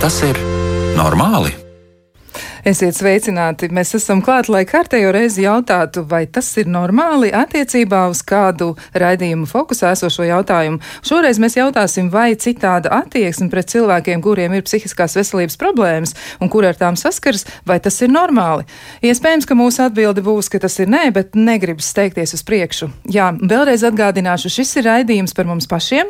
[0.00, 0.38] Tas ir
[0.96, 1.50] normāli?
[2.64, 3.68] Esiet sveicināti!
[3.68, 9.44] Mēs esam klāt, lai kārtējo reizi jautātu, vai tas ir normāli attiecībā uz kādu raidījumu
[9.50, 10.80] fokusā esošo jautājumu.
[11.04, 16.70] Šoreiz mēs jautāsim, vai citāda attieksme pret cilvēkiem, kuriem ir psihiskās veselības problēmas un kuri
[16.72, 18.64] ar tām saskars, vai tas ir normāli.
[19.04, 22.88] Iespējams, ka mūsu atbilde būs, ka tas ir nē, bet negribas steigties uz priekšu.
[23.12, 26.08] Jā, vēlreiz atgādināšu, šis ir raidījums par mums pašiem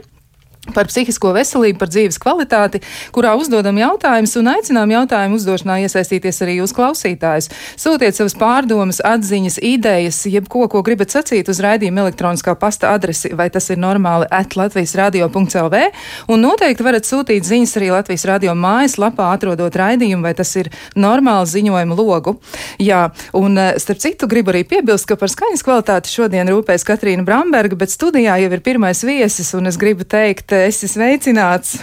[0.74, 2.82] par psihisko veselību, par dzīves kvalitāti,
[3.14, 7.50] kurā uzdodam jautājumus un aicinām jautājumu uzdošanā iesaistīties arī jūs klausītājus.
[7.80, 13.48] Sūtiet savas pārdomas, atziņas, idejas, jebko, ko gribat sacīt uz raidījuma elektroniskā pasta adresi, vai
[13.52, 15.82] tas ir normāli at Latvijas radio.lv,
[16.30, 20.70] un noteikti varat sūtīt ziņas arī Latvijas radio mājas lapā, atrodot raidījumu, vai tas ir
[20.98, 22.36] normāli ziņojumu logu.
[22.80, 27.24] Jā, un eh, starp citu gribu arī piebilst, ka par skaņas kvalitāti šodien rūpēs Katrīna
[27.26, 31.78] Bramberga, bet studijā jau ir pirmais viesis, un es gribu teikt, esi sveicināts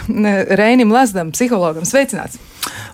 [0.58, 1.86] Reinim Lazdam, psihologam.
[1.88, 2.38] Sveicināts!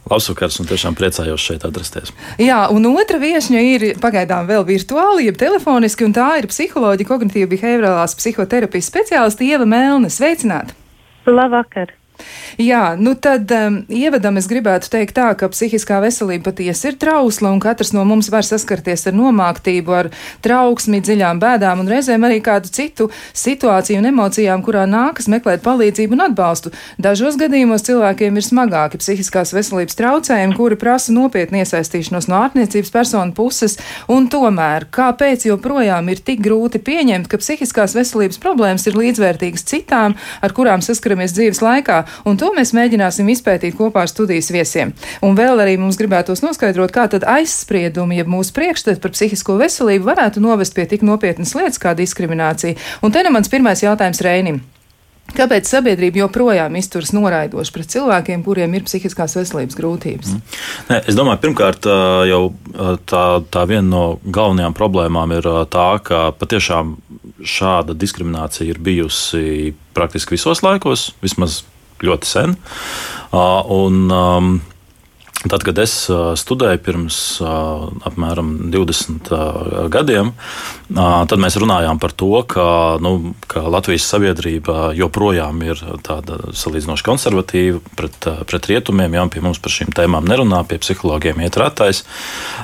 [0.05, 2.13] Labs vakars, un tiešām priecājos šeit atrasties.
[2.41, 7.51] Jā, un otra viesņa ir pagaidām vēl virtuāli, jeb telefoniski, un tā ir psiholoģija, kognitīva
[7.55, 10.13] behaviorālās psihoterapijas speciāliste Ieva Melne.
[10.13, 10.77] Sveicināta!
[11.27, 11.97] Labvakar!
[12.59, 17.51] Jā, nu tad um, ievadam es gribētu teikt tā, ka psihiskā veselība patiesi ir trausla,
[17.51, 20.11] un katrs no mums var saskarties ar nomāktību, ar
[20.45, 26.15] trauksmi, dziļām bēdām un reizēm arī kādu citu situāciju un emocijām, kurā nākas meklēt palīdzību
[26.15, 26.71] un atbalstu.
[27.03, 33.35] Dažos gadījumos cilvēkiem ir smagāki psihiskās veselības traucējumi, kuri prasa nopietnu iesaistīšanos no ārniecības personu
[33.35, 33.77] puses,
[34.07, 40.15] un tomēr kāpēc joprojām ir tik grūti pieņemt, ka psihiskās veselības problēmas ir līdzvērtīgas citām,
[40.39, 44.95] ar kurām saskaramies dzīves laikā, un to mēs mēģināsim izpētīt kopā ar studijas viesiem.
[45.25, 50.11] Un vēl arī mums gribētos noskaidrot, kā tad aizspriedumi, ja mūsu priekšstats par psihisko veselību
[50.11, 52.79] varētu novest pie tik nopietnas lietas kā diskriminācija.
[53.03, 54.63] Un te nu mans pirmais jautājums Reinim.
[55.35, 60.35] Kāpēc sabiedrība joprojām izturas noraidoši pret cilvēkiem, kuriem ir psihiskās veselības grūtības?
[60.37, 60.59] Mm.
[60.91, 61.89] Nē, es domāju, pirmkārt,
[62.29, 62.43] jau
[63.09, 66.95] tā, tā viena no galvenajām problēmām ir tā, ka patiešām
[67.41, 71.63] šāda diskriminācija ir bijusi praktiski visos laikos, vismaz
[72.03, 72.57] ļoti sen.
[73.35, 74.55] Un, um,
[75.45, 75.93] Tad, kad es
[76.41, 79.29] studēju pirms apmēram 20
[79.93, 80.33] gadiem,
[80.89, 82.67] tad mēs runājām par to, ka,
[83.05, 89.19] nu, ka Latvijas sabiedrība joprojām ir tāda salīdzinoši konservatīva pret, pret rietumiem.
[89.19, 92.05] Jā, pie mums par šīm tēmām nerunā, pie psihologiem iet ratais.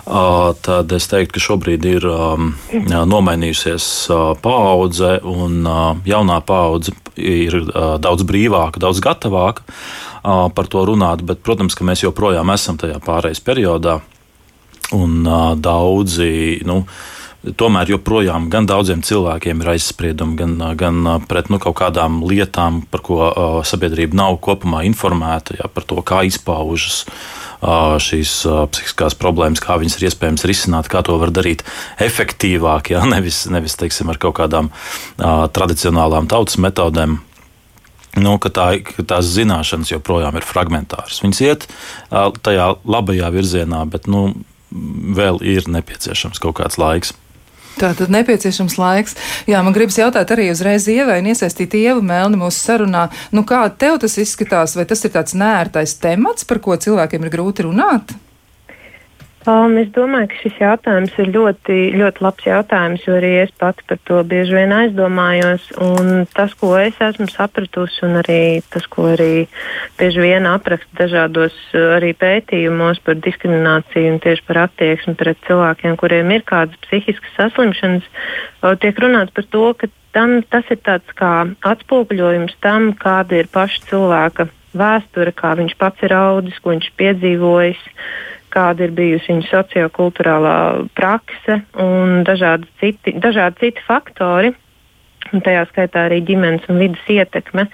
[0.06, 2.08] Tad es teiktu, ka šobrīd ir
[2.88, 3.90] nomainījusies
[4.40, 5.66] paudze, un
[6.08, 7.60] jaunā paudze ir
[8.00, 9.68] daudz brīvāka, daudz gatavāka
[10.22, 14.00] par to runāt, bet, protams, ka mēs joprojām esam tajā pārejas periodā.
[14.96, 15.22] Un
[15.62, 16.82] daudzi, nu,
[17.40, 23.04] tomēr joprojām gan daudziem cilvēkiem ir aizspriedumi, gan, gan pret nu, kaut kādām lietām, par
[23.06, 29.16] ko uh, sabiedrība nav kopumā informēta, jā, par to, kā izpaužas uh, šīs uh, psihiskās
[29.20, 31.64] problēmas, kā viņas ir iespējams risināt, kā to var darīt
[32.02, 34.72] efektīvāk, jā, nevis, nevis teiksim, ar kaut kādām
[35.56, 37.20] tradicionālām tautas metodēm
[38.18, 41.20] nu, ka, tā, ka tās zināšanas joprojām ir fragmentāras.
[41.22, 41.66] Viņas iet
[42.10, 44.30] tajā labajā virzienā, bet nu,
[44.70, 47.14] vēl ir nepieciešams kaut kāds laiks.
[47.80, 49.14] Tā tad nepieciešams laiks.
[49.48, 53.06] Jā, man gribas jautāt arī uzreiz ievai un iesaistīt ievu mēlni mūsu sarunā.
[53.32, 54.74] Nu, kā tev tas izskatās?
[54.76, 58.12] Vai tas ir tāds nērtais temats, par ko cilvēkiem ir grūti runāt?
[59.48, 63.86] Um, es domāju, ka šis jautājums ir ļoti, ļoti labs jautājums, jo arī es pati
[63.88, 65.70] par to bieži vien aizdomājos.
[66.36, 69.46] Tas, ko es esmu sapratusi, un arī tas, ko arī
[69.96, 76.34] bieži vien apraksta dažādos arī pētījumos par diskrimināciju un tieši par attieksmi pret cilvēkiem, kuriem
[76.36, 78.10] ir kādas psihiskas saslimšanas,
[78.84, 81.32] tiek runāts par to, ka tam, tas ir tāds kā
[81.70, 87.88] atspoguļojums tam, kāda ir paša cilvēka vēsture, kā viņš pats ir audzis, ko viņš piedzīvojis
[88.52, 90.56] kāda ir bijusi viņa sociokulturālā
[90.98, 94.52] prakse un dažādi citi, dažādi citi faktori,
[95.32, 97.68] un tajā skaitā arī ģimenes un vidas ietekme.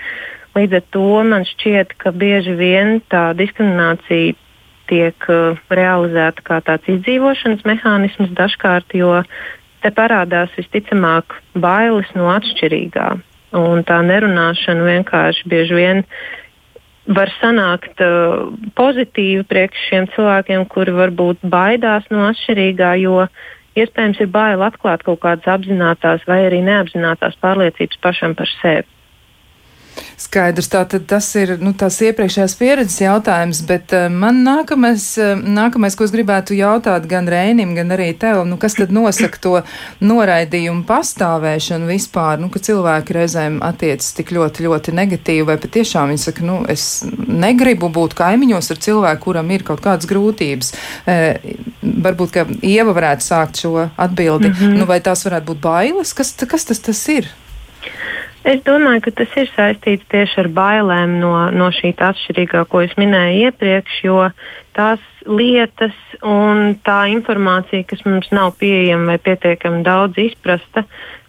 [0.57, 4.37] Līdz ar to man šķiet, ka bieži vien tā diskriminācija
[4.89, 9.21] tiek uh, realizēta kā tāds izdzīvošanas mehānisms dažkārt, jo
[9.83, 13.11] te parādās visticamāk bailes no atšķirīgā.
[13.57, 16.03] Un tā nerunāšana vienkārši bieži vien
[17.07, 18.49] var sanākt uh,
[18.79, 23.27] pozitīvi priekš šiem cilvēkiem, kuri varbūt baidās no atšķirīgā, jo
[23.79, 28.96] iespējams ir bail atklāt kaut kādas apzinātās vai arī neapzinātās pārliecības pašam par sevi.
[30.21, 35.97] Skaidrs, tātad tas ir nu, tās iepriekšējās pieredzes jautājums, bet uh, man nākamais, uh, nākamais,
[35.99, 39.55] ko es gribētu jautāt gan Rēnim, gan arī tev, nu, kas tad nosaka to
[40.01, 46.25] noraidījumu pastāvēšanu vispār, nu, ka cilvēki reizēm attiecas tik ļoti, ļoti negatīvi, vai patiešām viņi
[46.25, 50.73] saka, nu, es negribu būt kaimiņos ar cilvēku, kuram ir kaut kādas grūtības.
[51.05, 51.57] Uh,
[52.07, 54.79] varbūt, ka Ieva varētu sākt šo atbildi, mm -hmm.
[54.81, 57.29] nu, vai tās varētu būt bailes, kas, kas tas, tas ir?
[58.47, 62.93] Es domāju, ka tas ir saistīts tieši ar bailēm no, no šī atšķirīgā, ko es
[62.95, 64.21] minēju iepriekš, jo
[64.77, 70.85] tās lietas un tā informācija, kas mums nav pieejama vai pietiekami daudz izprasta,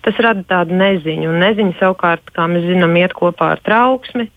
[0.06, 1.32] tas rada tādu neziņu.
[1.32, 4.30] Un neziņa savukārt, kā mēs zinām, iet kopā ar trauksmi.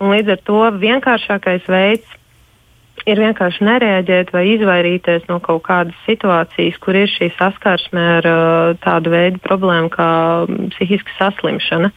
[0.00, 2.16] Līdz ar to vienkāršākais veids,
[3.08, 8.74] ir vienkārši nereaģēt vai izvairīties no kaut kādas situācijas, kur ir šī saskarsme ar uh,
[8.82, 10.10] tādu veidu problēmu kā
[10.74, 11.92] psihiska saslimšana.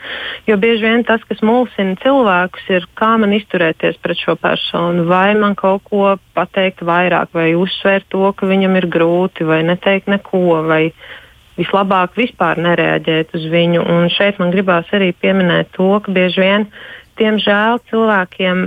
[0.49, 5.35] Jo bieži vien tas, kas mulsina cilvēkus, ir kā man izturēties pret šo personu, vai
[5.37, 10.63] man kaut ko pateikt vairāk, vai uzsvērt to, ka viņam ir grūti, vai neteikt neko.
[10.65, 10.89] Vai
[11.55, 13.85] Vislabāk vispār nereaģēt uz viņu.
[13.87, 16.65] Un šeit man gribās arī pieminēt to, ka bieži vien
[17.19, 18.61] diemžēl cilvēkiem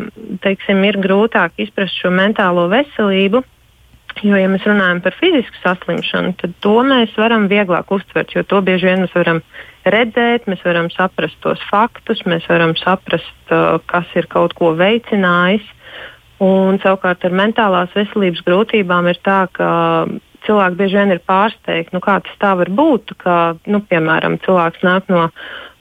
[0.45, 3.45] teiksim, ir grūtāk izprast šo mentālo veselību.
[4.25, 8.59] Jo, ja mēs runājam par fizisku saslimšanu, tad to mēs varam vieglāk uztvert, jo to
[8.67, 9.39] bieži vien mēs varam
[9.87, 15.67] redzēt, mēs varam saprast tos faktus, mēs varam saprast, uh, kas ir kaut ko veicinājis.
[16.43, 19.71] Un, savukārt ar mentālās veselības grūtībām ir tā, ka
[20.47, 23.15] cilvēki bieži vien ir pārsteigti, nu, kā tas tā var būt.
[23.23, 23.39] Ka,
[23.71, 25.29] nu, piemēram, cilvēks nāk no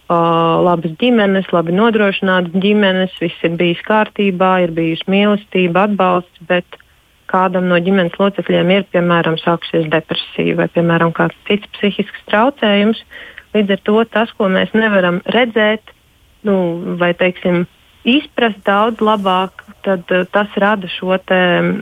[0.07, 6.80] labas ģimenes, labi nodrošinātas ģimenes, viss ir bijis kārtībā, ir bijusi mīlestība, atbalsts, bet
[7.27, 13.04] kādam no ģimenes locekļiem ir, piemēram, sākusies depresija vai, piemēram, kāds cits psihisks traucējums.
[13.56, 15.92] Līdz ar to tas, ko mēs nevaram redzēt,
[16.48, 16.56] nu,
[17.00, 17.65] vai, teiksim,
[18.07, 21.18] izprast daudz labāk, tad uh, tas rada šo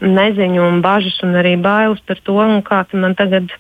[0.01, 3.54] neziņu un bažas un arī bailes par to, kā man tagad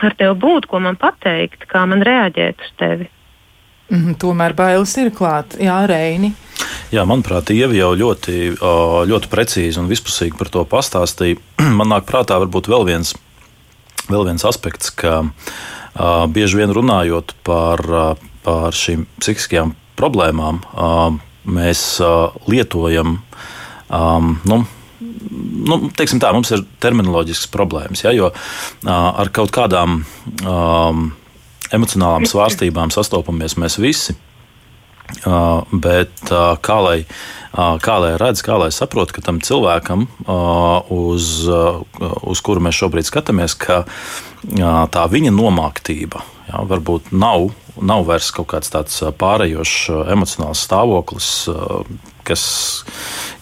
[0.00, 3.10] ar tevi būt, ko man pateikt, kā man reaģēt uz tevi.
[3.92, 5.58] Mm, tomēr bailes ir klāt.
[5.60, 6.32] Jā, Reini.
[6.92, 8.54] Jā, manuprāt, Ieva jau ļoti,
[9.08, 11.40] ļoti precīzi un vispusīgi par to pastāstīja.
[11.78, 13.12] Man nāk prātā varbūt vēl viens,
[14.08, 15.22] vēl viens aspekts, ka
[16.32, 17.84] bieži vien runājot par,
[18.46, 20.62] par šīm psihiskajām problēmām,
[21.52, 21.82] mēs
[22.48, 23.18] lietojam
[23.92, 24.62] nu,
[25.68, 28.06] nu, tā, mums ir terminoloģiskas problēmas.
[28.06, 28.32] Ja, jo
[28.88, 30.00] ar kaut kādām
[31.72, 34.16] emocionālām svārstībām sastopamies mēs visi.
[35.26, 40.06] Uh, bet uh, kā lai, uh, kā lai redz, kā lai saprot, ka tam cilvēkam,
[40.24, 41.82] uh, uz, uh,
[42.24, 48.30] uz kuru mēs šobrīd skatāmies, ka uh, tā viņa nomāktība jā, varbūt nav, nav vairs
[48.34, 51.28] kaut kāds tāds pārējošs emocionāls stāvoklis,
[52.26, 52.42] kas,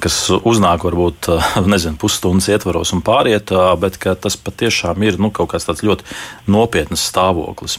[0.02, 1.30] kas uznāk varbūt
[1.72, 6.06] nezinu, pusstundas ietvaros un pāriet, bet tas patiešām ir nu, kaut kāds ļoti
[6.50, 7.78] nopietns stāvoklis,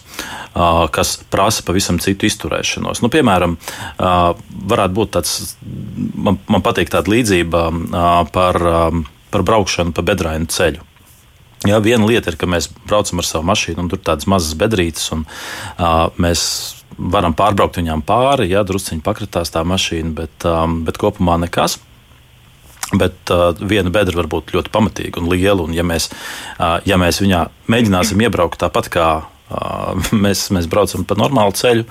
[0.96, 3.04] kas prasa pavisam citu izturēšanos.
[3.04, 3.58] Nu, piemēram,
[3.98, 5.56] varētu būt tāds,
[6.16, 7.66] man, man patīk tāda līdzība
[8.34, 8.64] par,
[9.32, 10.91] par braukšanu pa bedrainu ceļu.
[11.68, 14.56] Jā, viena lieta ir, ka mēs braucam ar savu mašīnu, un tur ir tādas mazas
[14.58, 16.44] bedrītes, un uh, mēs
[16.98, 21.78] varam pārbraukt viņām pāri, ja drusciņi pakritās tā mašīna, bet, um, bet kopumā nekas.
[22.98, 25.62] Bet uh, viena bedra var būt ļoti pamatīga un liela.
[25.64, 26.10] Un ja, mēs,
[26.58, 29.08] uh, ja mēs viņā mēģināsim iebraukt tāpat kā
[30.26, 31.86] mēs, mēs braucam pa normālu ceļu,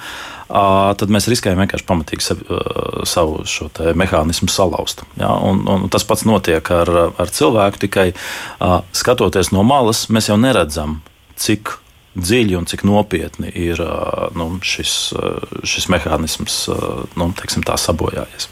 [0.50, 5.04] tad mēs riskējam vienkārši pamatīgi sev, uh, savu šo mehānismu salauzt.
[5.20, 5.32] Ja?
[5.46, 6.90] Un, un tas pats notiek ar,
[7.20, 8.10] ar cilvēku, tikai
[8.96, 11.00] skatoties no malas, mēs jau neredzam,
[11.40, 11.76] cik
[12.18, 13.80] dziļi un cik nopietni ir
[14.34, 14.94] nu, šis,
[15.62, 16.64] šis mehānisms
[17.14, 18.50] nu, teiksim, sabojājies.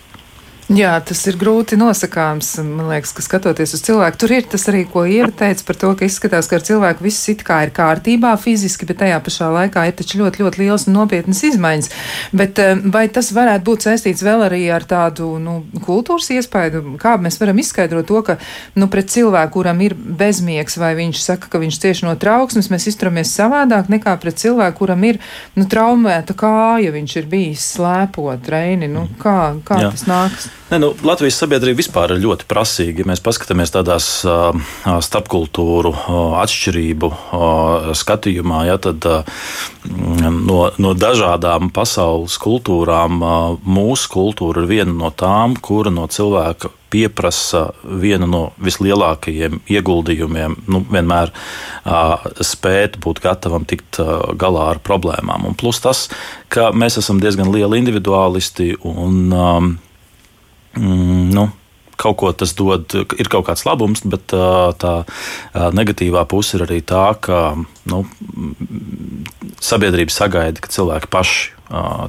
[0.68, 2.50] Jā, tas ir grūti nosakāms.
[2.60, 5.92] Man liekas, ka skatoties uz cilvēku, tur ir tas arī, ko Ieva teica par to,
[5.96, 9.87] ka izskatās, ka ar cilvēku viss it kā ir kārtībā fiziski, bet tajā pašā laikā
[9.88, 11.88] ir taču ļoti, ļoti liels un nopietnas izmaiņas.
[12.37, 16.84] Bet eh, vai tas varētu būt saistīts vēl arī ar tādu nu, kultūras iespēju?
[17.00, 18.37] Kā mēs varam izskaidrot to, ka
[18.76, 22.90] nu, pret cilvēku, kuram ir bezmiegs, vai viņš saka, ka viņš cieši no trauksmes, mēs
[22.92, 25.22] izturamies savādāk nekā pret cilvēku, kuram ir
[25.56, 28.92] nu, traumēta kāja, viņš ir bijis slēpot reini.
[28.92, 29.92] Nu, kā kā Jā.
[29.96, 30.50] tas nāks?
[30.68, 33.00] Ne, nu, Latvijas sabiedrība vispār ir ļoti prasīga.
[33.00, 34.52] Ja mēs paskatāmies tādās uh,
[34.84, 39.06] starpkultūru uh, atšķirību uh, skatījumā, ja, tad
[39.88, 43.22] no, no dažādām pasaules kultūrām
[43.64, 50.82] mūsu kultūra ir viena no tām, kura no cilvēka pieprasa vienu no vislielākajiem ieguldījumiem, nu,
[50.92, 55.48] vienmēr uh, spēt būt gatavam tikt uh, galā ar problēmām.
[55.48, 56.06] Un plus tas,
[56.52, 59.76] ka mēs esam diezgan lieli individuālisti un um,
[60.76, 61.48] mm, nu,
[61.98, 62.87] kaut ko tas dod,
[63.18, 64.94] ir kaut kāds labums, bet tā
[65.75, 67.58] negatīvā puse ir arī tā, ka
[67.90, 68.04] nu,
[69.64, 71.56] sabiedrība sagaida, ka cilvēki paši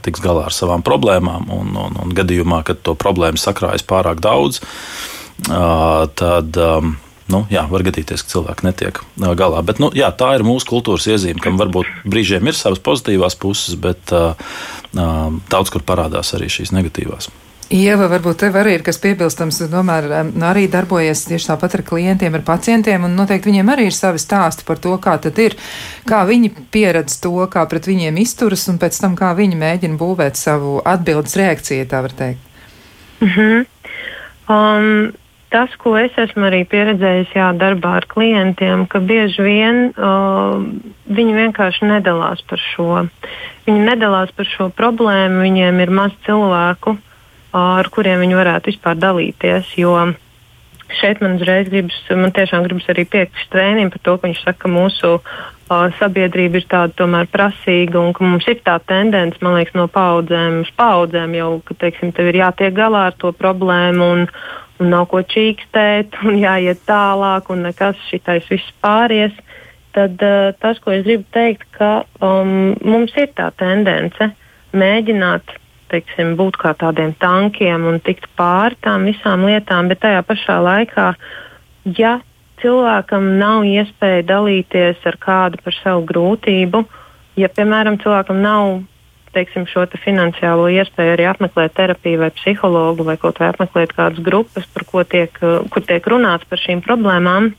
[0.06, 4.64] tiks galā ar savām problēmām, un, un, un gadījumā, kad to problēmu sakrājas pārāk daudz,
[5.50, 6.64] tad.
[7.30, 9.00] Nu, jā, var gadīties, ka cilvēki netiek
[9.38, 9.60] galā.
[9.62, 13.78] Bet, nu, jā, tā ir mūsu kultūras iezīme, kam varbūt brīžiem ir savas pozitīvās puses,
[13.78, 14.10] bet
[15.54, 17.30] daudz kur parādās arī šīs negatīvās.
[17.70, 20.08] Ieva, varbūt tev arī ir kas piebilstams, tomēr
[20.50, 24.64] arī darbojies tieši tāpat ar klientiem, ar pacientiem, un noteikti viņiem arī ir savi stāsti
[24.66, 25.54] par to, kā tad ir,
[26.10, 30.40] kā viņi pieredz to, kā pret viņiem izturas, un pēc tam, kā viņi mēģina būvēt
[30.40, 32.42] savu atbildes reakciju, tā var teikt.
[33.22, 33.66] Mm -hmm.
[34.50, 35.12] um,
[35.54, 40.58] tas, ko es esmu arī pieredzējis jā, darbā ar klientiem, ka bieži vien uh,
[41.06, 43.06] viņi vienkārši nedalās par šo.
[43.68, 46.98] Viņi nedalās par šo problēmu, viņiem ir maz cilvēku
[47.56, 49.72] ar kuriem viņi varētu vispār dalīties.
[49.80, 49.96] Jo
[51.00, 54.60] šeit man uzreiz gribas, man tiešām gribas arī piekrist trēnim par to, ka viņš saka,
[54.64, 59.60] ka mūsu uh, sabiedrība ir tāda tomēr prasīga un ka mums ir tā tendence, man
[59.60, 64.10] liekas, no paudzēm uz paudzēm jau, ka, teiksim, tev ir jātiek galā ar to problēmu
[64.16, 64.26] un,
[64.80, 69.36] un nav ko čīkstēt un jāiet tālāk un nekas šitais viss pāries.
[69.94, 74.32] Tad uh, tas, ko es gribu teikt, ka um, mums ir tā tendence
[74.78, 75.58] mēģināt
[75.92, 81.08] teiksim, būt kā tādiem tankiem un tikt pāri tām visām lietām, bet tajā pašā laikā,
[81.98, 82.20] ja
[82.62, 86.84] cilvēkam nav iespēja dalīties ar kādu par savu grūtību,
[87.40, 88.82] ja, piemēram, cilvēkam nav
[89.34, 94.24] teiksim, šo te finansiālo iespēju arī apmeklēt terapiju vai psihologu vai kaut vai apmeklēt kādas
[94.26, 94.66] grupas,
[95.12, 97.52] tiek, kur tiek runāts par šīm problēmām,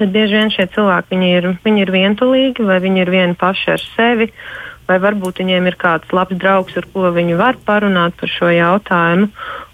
[0.00, 3.86] tad bieži vien šie cilvēki ir, viņi ir vientulīgi vai viņi ir vieni paši ar
[3.92, 4.30] sevi.
[4.30, 8.50] Uh, vai varbūt viņiem ir kāds labs draugs, ar ko viņi var parunāt par šo
[8.50, 9.30] jautājumu.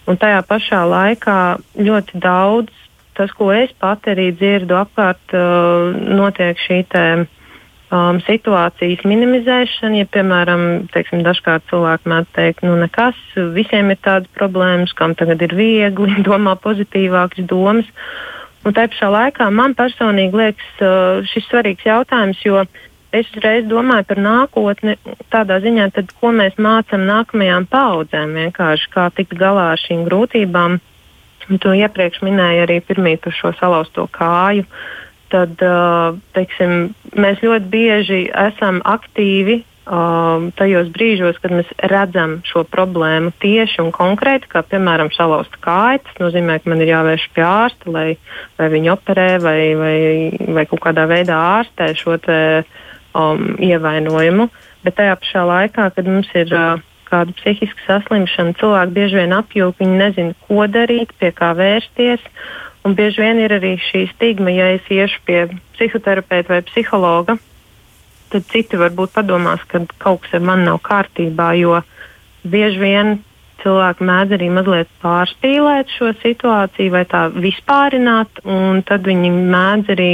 [0.06, 1.38] Un tajā pašā laikā
[1.80, 2.82] ļoti daudz
[3.16, 7.04] tas, ko es pati arī dzirdu apkārt, uh, notiek šī te,
[7.88, 10.02] um, situācijas minimizēšana.
[10.02, 13.18] Ja, piemēram, teiksim, dažkārt cilvēki mēdz teikt, nu nekas,
[13.56, 17.88] visiem ir tādas problēmas, kam tagad ir viegli, domā pozitīvākas domas.
[18.66, 22.64] Un tā pašā laikā man personīgi liekas uh, šis svarīgs jautājums, jo
[23.14, 24.96] es uzreiz domāju par nākotni
[25.32, 30.78] tādā ziņā, tad, ko mēs mācām nākamajām paudzēm, vienkārši kā tikt galā ar šīm grūtībām.
[31.46, 34.66] Tu iepriekš minēji arī pirmīt par šo salauzto kāju.
[35.30, 35.62] Tad,
[36.34, 39.62] teiksim, mēs ļoti bieži esam aktīvi
[40.58, 46.00] tajos brīžos, kad mēs redzam šo problēmu tieši un konkrēti, kā piemēram salauzta kāja.
[46.08, 48.08] Tas nozīmē, ka man ir jāvērš pie ārsta, lai,
[48.58, 49.98] lai viņu operē vai, vai,
[50.58, 52.85] vai kaut kādā veidā ārstē šo te, uh,
[53.16, 54.50] um, ievainojumu,
[54.84, 59.76] bet tajā pašā laikā, kad mums ir uh, kāda psihiska saslimšana, cilvēki bieži vien apjūg,
[59.80, 62.22] viņi nezina, ko darīt, pie kā vērsties.
[62.86, 65.40] Un bieži vien ir arī šī stigma, ja es iešu pie
[65.74, 67.38] psihoterapeita vai psihologa,
[68.30, 71.80] tad citi varbūt padomās, ka kaut kas ar mani nav kārtībā, jo
[72.46, 73.16] bieži vien
[73.62, 80.12] cilvēki mēdz arī mazliet pārspīlēt šo situāciju vai tā vispārināt, un tad viņi mēdz arī,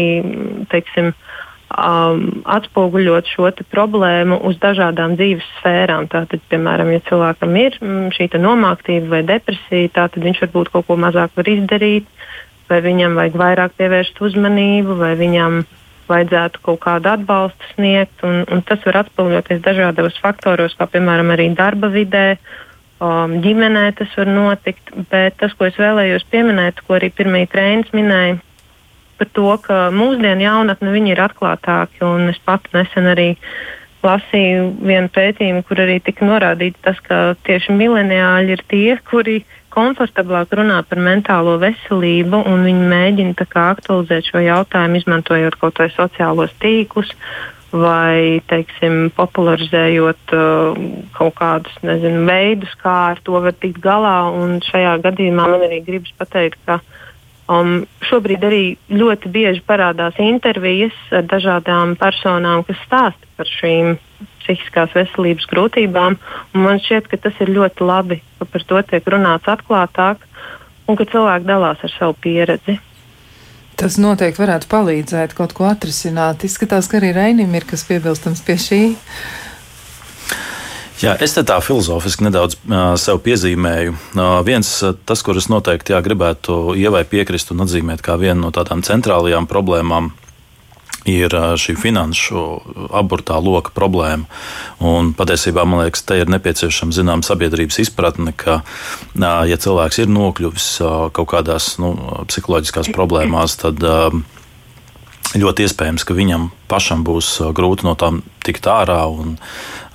[0.73, 1.32] teiksim, uh,
[1.73, 6.09] um, atspoguļot šo problēmu uz dažādām dzīves sfērām.
[6.13, 10.99] Tātad, piemēram, ja cilvēkam ir mm, šī nomāktība vai depresija, tad viņš varbūt kaut ko
[11.01, 12.09] mazāk var izdarīt,
[12.71, 15.63] vai viņam vajag vairāk pievērst uzmanību, vai viņam
[16.11, 18.23] vajadzētu kaut kādu atbalstu sniegt.
[18.27, 22.37] Un, un tas var atspoguļoties dažādos faktoros, kā piemēram arī darba vidē.
[23.03, 27.97] Um, ģimenē tas var notikt, bet tas, ko es vēlējos pieminēt, ko arī pirmie treniņi
[27.99, 28.37] minēja,
[29.19, 32.03] par to, ka mūsdienu jaunatne ir atklātāki.
[32.33, 33.29] Es pat nesen arī
[34.03, 39.43] lasīju vienu pētījumu, kur arī tika norādīts tas, ka tieši mileniāļi ir tie, kuri
[39.73, 46.55] komfortablāk runā par mentālo veselību, un viņi mēģina aktualizēt šo jautājumu, izmantojot kaut vai sociālos
[46.61, 47.15] tīklus.
[47.73, 50.81] Vai, teiksim, popularizējot uh,
[51.17, 54.29] kaut kādus nezinu, veidus, kā ar to var tikt galā.
[54.29, 57.02] Un šajā gadījumā man arī gribas pateikt, ka uh,
[57.53, 57.73] Um,
[58.07, 63.97] šobrīd arī ļoti bieži parādās intervijas ar dažādām personām, kas stāsta par šīm
[64.43, 66.17] psihiskās veselības grūtībām.
[66.57, 70.25] Man šķiet, ka tas ir ļoti labi, ka par to tiek runāts atklātāk
[70.89, 72.79] un ka cilvēki dalās ar savu pieredzi.
[73.79, 76.45] Tas noteikti varētu palīdzēt kaut ko atrisināt.
[76.47, 78.83] Izskatās, ka arī Reinim ir kas piebilstams pie šī.
[81.03, 83.95] Jā, es te tā filozofiski nedaudz uh, sev piezīmēju.
[84.15, 88.45] Uh, viens, uh, tas, kur es noteikti jā, gribētu ievai piekrist un atzīmēt kā vienu
[88.45, 90.13] no tādām centrālajām problēmām,
[91.11, 92.43] ir šī finanšu
[92.95, 94.29] aburtā loka problēma.
[94.79, 98.61] Un patiesībā man liekas, te ir nepieciešama zināma sabiedrības izpratne, ka,
[99.19, 100.69] ja cilvēks ir nokļuvis
[101.19, 101.97] kaut kādās nu,
[102.31, 103.83] psiholoģiskās problēmās, tad
[105.33, 109.01] ļoti iespējams, ka viņam pašam būs uh, grūti no tām tikt ārā.
[109.09, 109.37] Un,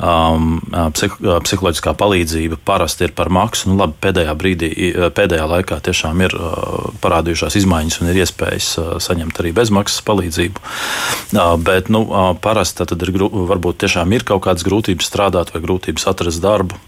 [0.01, 3.69] um, uh, psih, uh, psiholoģiskā palīdzība parasti ir par maksu.
[3.69, 4.71] Nu, labi, pēdējā brīdī,
[5.17, 10.65] pēdējā laikā tiešām ir uh, parādījušās izmaiņas un ir iespējas uh, saņemt arī bezmaksas palīdzību.
[11.35, 15.63] Uh, bet nu, uh, parasti tad ir, varbūt tiešām ir kaut kādas grūtības strādāt vai
[15.65, 16.79] grūtības atrast darbu.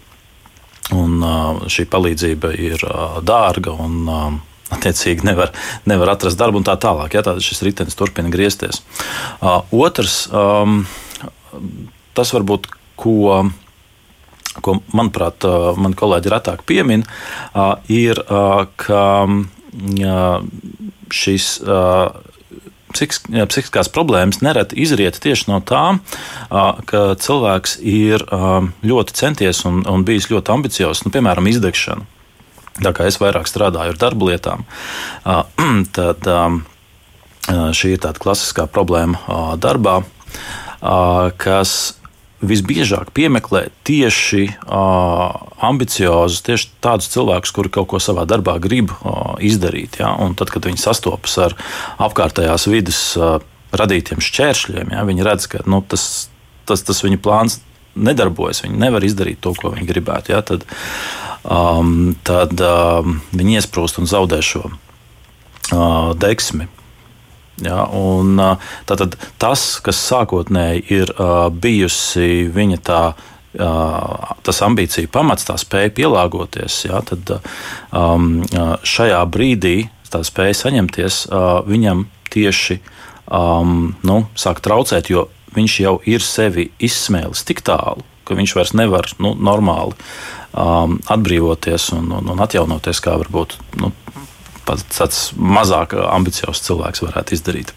[0.90, 3.76] Un, uh, šī palīdzība ir uh, dārga.
[3.78, 4.38] Un, uh,
[4.74, 5.52] attiecīgi nevar,
[5.90, 7.16] nevar atrast darbu un tā tālāk.
[7.16, 8.82] Ja, tad šis ritenis turpina griezties.
[9.40, 10.84] Uh, otrs, um,
[12.16, 13.42] tas varbūt, ko,
[14.64, 20.42] ko manuprāt, uh, mani kolēģi retāk piemin, uh, ir, uh, ka uh,
[21.10, 21.54] šis.
[21.66, 22.26] Uh,
[22.90, 26.00] Psihiskās problēmas nereti izriet tieši no tā,
[26.90, 28.24] ka cilvēks ir
[28.82, 32.19] ļoti centies un, un bijis ļoti ambiciozs, nu, piemēram, izdegšana.
[32.78, 34.62] Tā kā es vairāk strādāju ar darba lietām,
[35.96, 36.28] tad
[37.76, 40.00] šī ir tāda klasiskā problēma darbā,
[41.40, 41.74] kas
[42.40, 49.36] visbiežāk piemeklē tieši uh, ambiciozus, tieši tādus cilvēkus, kuri kaut ko savā darbā grib uh,
[49.44, 50.00] izdarīt.
[50.00, 50.14] Ja?
[50.24, 51.56] Un tad, kad viņi sastopas ar
[52.00, 53.38] apkārtējās vidas uh,
[53.76, 55.04] radītiem šķēršļiem, ja?
[55.08, 56.30] viņi redz, ka nu, tas,
[56.68, 57.60] tas, tas viņu plāns
[58.00, 60.32] nedarbojas, viņi nevar izdarīt to, ko viņi gribētu.
[60.32, 60.40] Ja?
[60.46, 60.64] Tad,
[61.44, 66.68] um, tad um, viņi iesprūst un zaudē šo uh, deksmi.
[67.60, 75.10] Ja, un, uh, tātad, tas, kas sākotnēji ir uh, bijusi viņa tā, uh, tas ambīcija
[75.12, 82.06] pamats, tā spēja pielāgoties, ja, tad um, uh, šajā brīdī tā spēja saņemties, uh, viņam
[82.32, 82.80] tieši
[83.28, 88.74] um, nu, sāk traucēt, jo viņš jau ir sevi izsmēlis tik tālu, ka viņš vairs
[88.78, 89.98] nevar nu, normāli
[90.54, 93.92] um, atbrīvoties un, un, un atjaunoties, kā varbūt nu,
[94.70, 97.74] tāds mazāk ambiciozs cilvēks varētu izdarīt.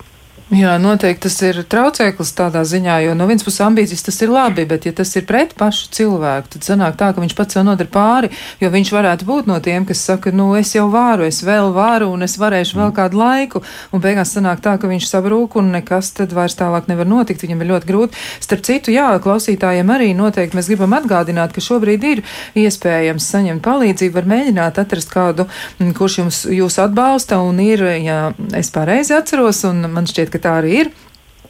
[0.54, 4.68] Jā, noteikti tas ir traucēklis tādā ziņā, jo no vienas puses ambīcijas tas ir labi,
[4.70, 7.90] bet ja tas ir pret pašu cilvēku, tad sanāk tā, ka viņš pats sev nodara
[7.90, 8.30] pāri,
[8.62, 12.12] jo viņš varētu būt no tiem, kas saka, nu es jau varu, es vēl varu
[12.14, 16.12] un es varēšu vēl kādu laiku, un beigās sanāk tā, ka viņš sabrūk un nekas
[16.20, 18.22] tad vairs tālāk nevar notikt, viņam ir ļoti grūti.
[18.46, 22.24] Starp citu, jā, klausītājiem arī noteikti mēs gribam atgādināt, ka šobrīd ir
[22.62, 25.50] iespējams saņemt palīdzību, var mēģināt atrast kādu,
[25.98, 28.22] kurš jums jūs atbalsta un ir, ja
[28.54, 30.94] es pareizi atceros, un man šķiet, ka tā arī ir.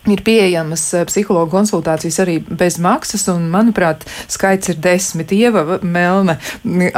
[0.03, 5.31] Ir pieejamas eh, psihologa konsultācijas arī bez maksas, un, manuprāt, skaits ir desmit.
[5.31, 6.35] Ieva Melne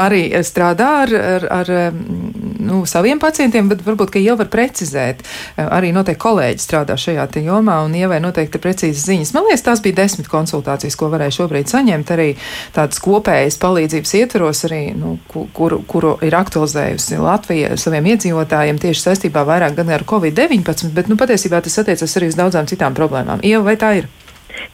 [0.01, 1.73] arī strādā ar, ar, ar
[2.65, 5.23] nu, saviem pacientiem, bet varbūt, ka jau var precizēt.
[5.61, 9.33] Arī noteikti kolēģi strādā šajā jomā, un Ievai noteikti precīzas ziņas.
[9.35, 12.11] Man liekas, tās bija desmit konsultācijas, ko varēja šobrīd saņemt.
[12.15, 12.27] Arī
[12.75, 19.45] tādas kopējas palīdzības ietvaros, arī, nu, kuru, kuru ir aktualizējusi Latvija saviem iedzīvotājiem tieši saistībā
[19.47, 23.43] vairāk gan ar Covid-19, bet, nu, patiesībā tas attiecas arī uz daudzām citām problēmām.
[23.45, 24.11] Ieva, vai tā ir?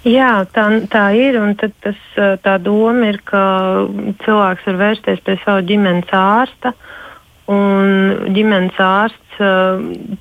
[0.07, 1.37] Jā, tā, tā ir.
[1.59, 1.99] Tas,
[2.45, 3.41] tā doma ir, ka
[4.25, 6.73] cilvēks var vērsties pie sava ģimenes ārsta.
[7.51, 9.39] Un ģimenes ārsts,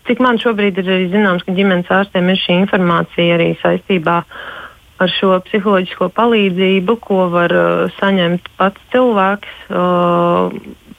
[0.08, 4.16] cik man šobrīd ir arī zināms, ka ģimenes ārstiem ir šī informācija arī saistībā
[5.00, 7.54] ar šo psiholoģisko palīdzību, ko var
[8.00, 9.70] saņemt pats cilvēks.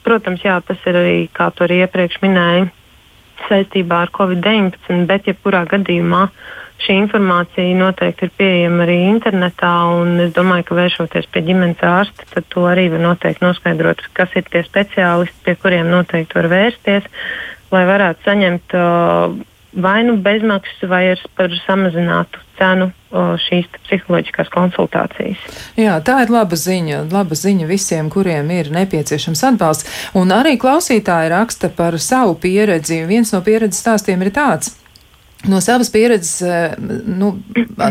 [0.02, 2.70] Protams, jā, tas ir arī, kā tu arī iepriekš minēji,
[3.48, 10.16] saistībā ar Covid-19, bet jebkurā gadījumā uh, Šī informācija noteikti ir pieejama arī internetā, un
[10.24, 14.48] es domāju, ka vēršoties pie ģimenes ārsta, tad to arī var noteikti noskaidrot, kas ir
[14.50, 17.06] tie speciālisti, pie kuriem noteikti var vērsties,
[17.72, 19.38] lai varētu saņemt uh,
[19.72, 21.04] vai nu bezmaksas, vai
[21.36, 22.90] par samazinātu cenu
[23.46, 25.40] šīs psiholoģiskās konsultācijas.
[25.76, 27.06] Jā, tā ir laba ziņa.
[27.12, 29.88] Laba ziņa visiem, kuriem ir nepieciešams atbalsts.
[30.18, 33.02] Un arī klausītāji raksta par savu pieredzi.
[33.08, 34.76] Viens no pieredzes stāstiem ir tāds.
[35.46, 36.74] No savas pieredzes, eh,
[37.06, 37.38] nu,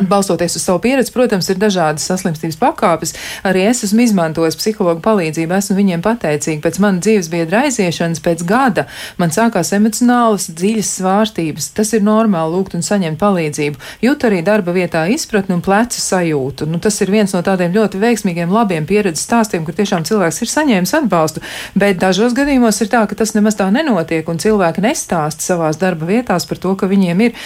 [0.09, 3.11] balstoties uz savu pieredzi, protams, ir dažādas saslimstības pakāpes.
[3.43, 6.61] Arī es esmu izmantojis psihologu palīdzību, esmu viņiem pateicīga.
[6.63, 8.85] Pēc manas dzīves biedra aiziešanas, pēc gada
[9.19, 11.67] man sākās emocionālas dziļas svārstības.
[11.75, 13.83] Tas ir normāli lūgt un saņemt palīdzību.
[14.05, 16.69] Jūt arī darba vietā izpratni un plecu sajūtu.
[16.71, 20.53] Nu, tas ir viens no tādiem ļoti veiksmīgiem, labiem pieredzes stāstiem, kur tiešām cilvēks ir
[20.53, 21.43] saņēmis atbalstu.
[21.75, 26.07] Bet dažos gadījumos ir tā, ka tas nemaz tā nenotiek, un cilvēki nestāsta savās darba
[26.07, 27.40] vietās par to, ka viņiem ir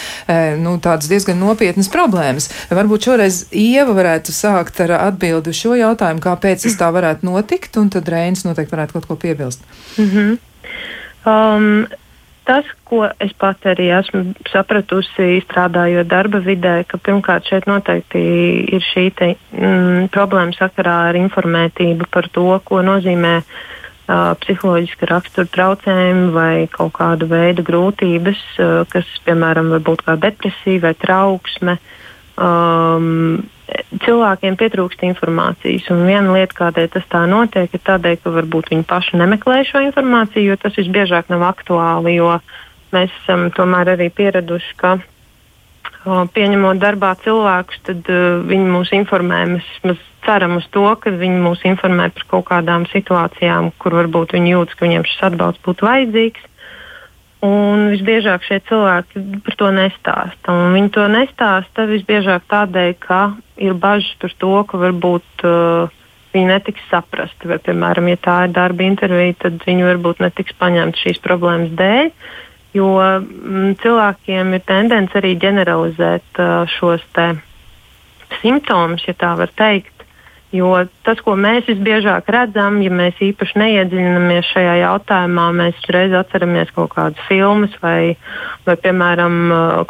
[0.62, 2.50] nu, tādas diezgan nopietnas problēmas.
[2.74, 7.78] Varbūt šoreiz Ieva varētu sākt ar atbildi uz šo jautājumu, kāpēc tas tā varētu notikt,
[7.82, 9.64] un tad Reinis noteikti varētu kaut ko piebilst.
[9.98, 10.38] Mm -hmm.
[11.26, 11.88] um,
[12.46, 18.22] tas, ko es pat arī esmu sapratusi, strādājot darba vidē, ka pirmkārt šeit noteikti
[18.78, 23.42] ir šī te, mm, problēma sakarā ar informētību par to, ko nozīmē
[24.06, 28.42] psiholoģiska rakstura traucējumi vai kaut kāda veida grūtības,
[28.92, 31.80] kas, piemēram, var būt kā depresija vai trauksme.
[32.36, 33.48] Um,
[34.04, 35.88] cilvēkiem pietrūkst informācijas.
[35.94, 39.82] Un viena lieta, kādēļ tas tā notiek, ir tādēļ, ka varbūt viņi paši nemeklē šo
[39.88, 42.20] informāciju, jo tas visbiežāk nav aktuāli.
[42.94, 44.98] Mēs esam tomēr arī pieraduši, ka
[46.06, 49.44] pieņemot darbā cilvēkus, tad uh, viņi mūs informē.
[49.56, 54.54] Mēs ceram uz to, ka viņi mūs informē par kaut kādām situācijām, kur varbūt viņi
[54.56, 56.52] jūtas, ka viņiem šis atbalsts būtu vajadzīgs.
[57.46, 60.54] Un visbiežāk šie cilvēki par to nestāsta.
[60.54, 63.20] Un viņi to nestāsta visbiežāk tādēļ, ka
[63.62, 65.94] ir bažas par to, ka varbūt uh,
[66.34, 67.52] viņi netiks saprasti.
[67.52, 72.12] Vai, piemēram, ja tā ir darba intervija, tad viņi varbūt netiks paņemti šīs problēmas dēļ.
[72.76, 77.04] Jo mm, cilvēkiem ir tendence arī ģeneralizēt uh, šos
[78.42, 79.96] simptomus, ja tā var teikt.
[80.56, 80.70] Jo
[81.04, 86.94] tas, ko mēs visbiežāk redzam, ja mēs īpaši neiedziļinamies šajā jautājumā, mēs reiz atceramies kaut
[86.94, 88.16] kādas filmas vai,
[88.68, 89.36] vai, piemēram,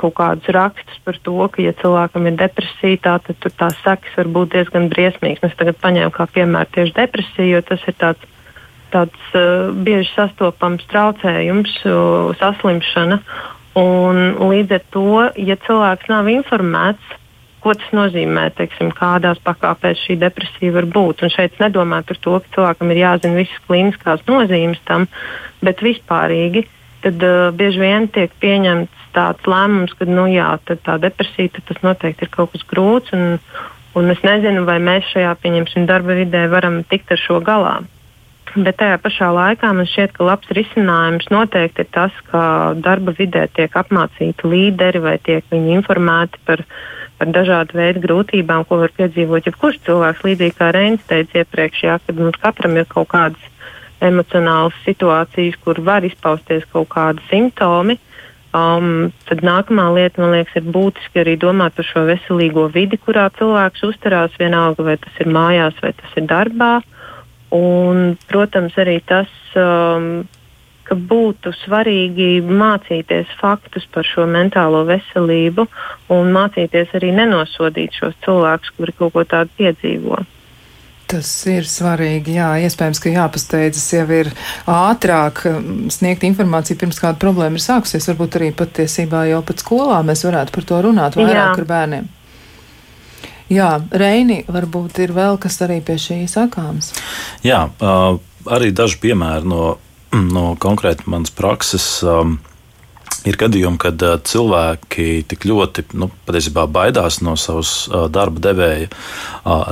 [0.01, 4.31] kaut kādus rakstus par to, ka, ja cilvēkam ir depresija, tā, tad tās sekas var
[4.39, 5.43] būt diezgan briesmīgas.
[5.43, 8.34] Mēs tagad paņēmām kā piemēru tieši depresiju, jo tas ir tāds,
[8.93, 13.19] tāds uh, bieži sastopams traucējums, uh, saslimšana.
[13.75, 17.15] Un līdz ar to, ja cilvēks nav informēts,
[17.65, 21.25] ko tas nozīmē, teiksim, kādās pakāpēs šī depresija var būt.
[21.25, 25.07] Un šeit nedomāju par to, ka cilvēkam ir jāzina visas klīniskās nozīmes tam,
[25.65, 26.67] bet vispārīgi
[27.05, 32.27] tad uh, bieži vien tiek pieņemts tāds lēmums, ka nu, jā, tā depresija tas noteikti
[32.27, 33.13] ir kaut kas grūts.
[33.15, 33.39] Un,
[33.95, 35.35] un es nezinu, vai mēs šajā
[35.89, 37.77] darba vidē varam tikt ar šo galā.
[38.55, 42.41] Bet tajā pašā laikā man šķiet, ka labs risinājums noteikti ir tas, ka
[42.79, 46.63] darba vidē tiek apmācīti līderi vai tiek viņi informēti par
[47.15, 50.23] par dažādu veidu grūtībām, ko var piedzīvot jebkurš cilvēks.
[50.27, 53.45] Līdzīgi kā Reinis teica iepriekš, jā, kad mums katram ir kaut kādas
[54.03, 57.97] emocionālas situācijas, kur var izpausties kaut kādi simptomi.
[58.55, 63.27] Um, tad nākamā lieta, man liekas, ir būtiski arī domāt par šo veselīgo vidi, kurā
[63.35, 66.77] cilvēks uzturās, vienalga vai tas ir mājās vai tas ir darbā.
[67.53, 69.29] Un, protams, arī tas,
[69.59, 70.25] um,
[70.85, 75.67] ka būtu svarīgi mācīties faktus par šo mentālo veselību
[76.13, 80.21] un mācīties arī nenosodīt šos cilvēkus, kuri kaut ko tādu piedzīvo.
[81.05, 82.33] Tas ir svarīgi.
[82.39, 84.31] Jā, iespējams, ka jāpasteidzas jau ir
[84.65, 88.09] ātrāk um, sniegt informāciju pirms kāda problēma ir sākusies.
[88.09, 91.51] Varbūt arī patiesībā jau pat skolā mēs varētu par to runāt vairāk Jā.
[91.53, 92.09] ar bērniem.
[93.53, 96.93] Jā, Reini, varbūt ir vēl kas arī pie šī sakāms.
[97.45, 97.67] Jā,
[98.49, 99.75] arī daži piemēri no
[100.15, 101.85] no konkrēti manas prakses.
[102.03, 102.39] Um,
[103.25, 106.11] Ir gadījumi, kad cilvēki tik ļoti nu,
[106.69, 108.89] baidās no savas darba devēja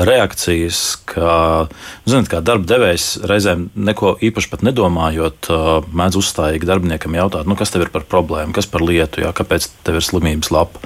[0.09, 1.67] reakcijas, ka,
[2.09, 5.51] zināt, kā darba devējs reizēm neko īpaši pat nedomājot,
[5.93, 9.69] mēdz uzstājīgi darbiniekam jautāt, nu, kas tev ir par problēmu, kas par lietu, jā, kāpēc
[9.85, 10.81] tev ir slimības lapa.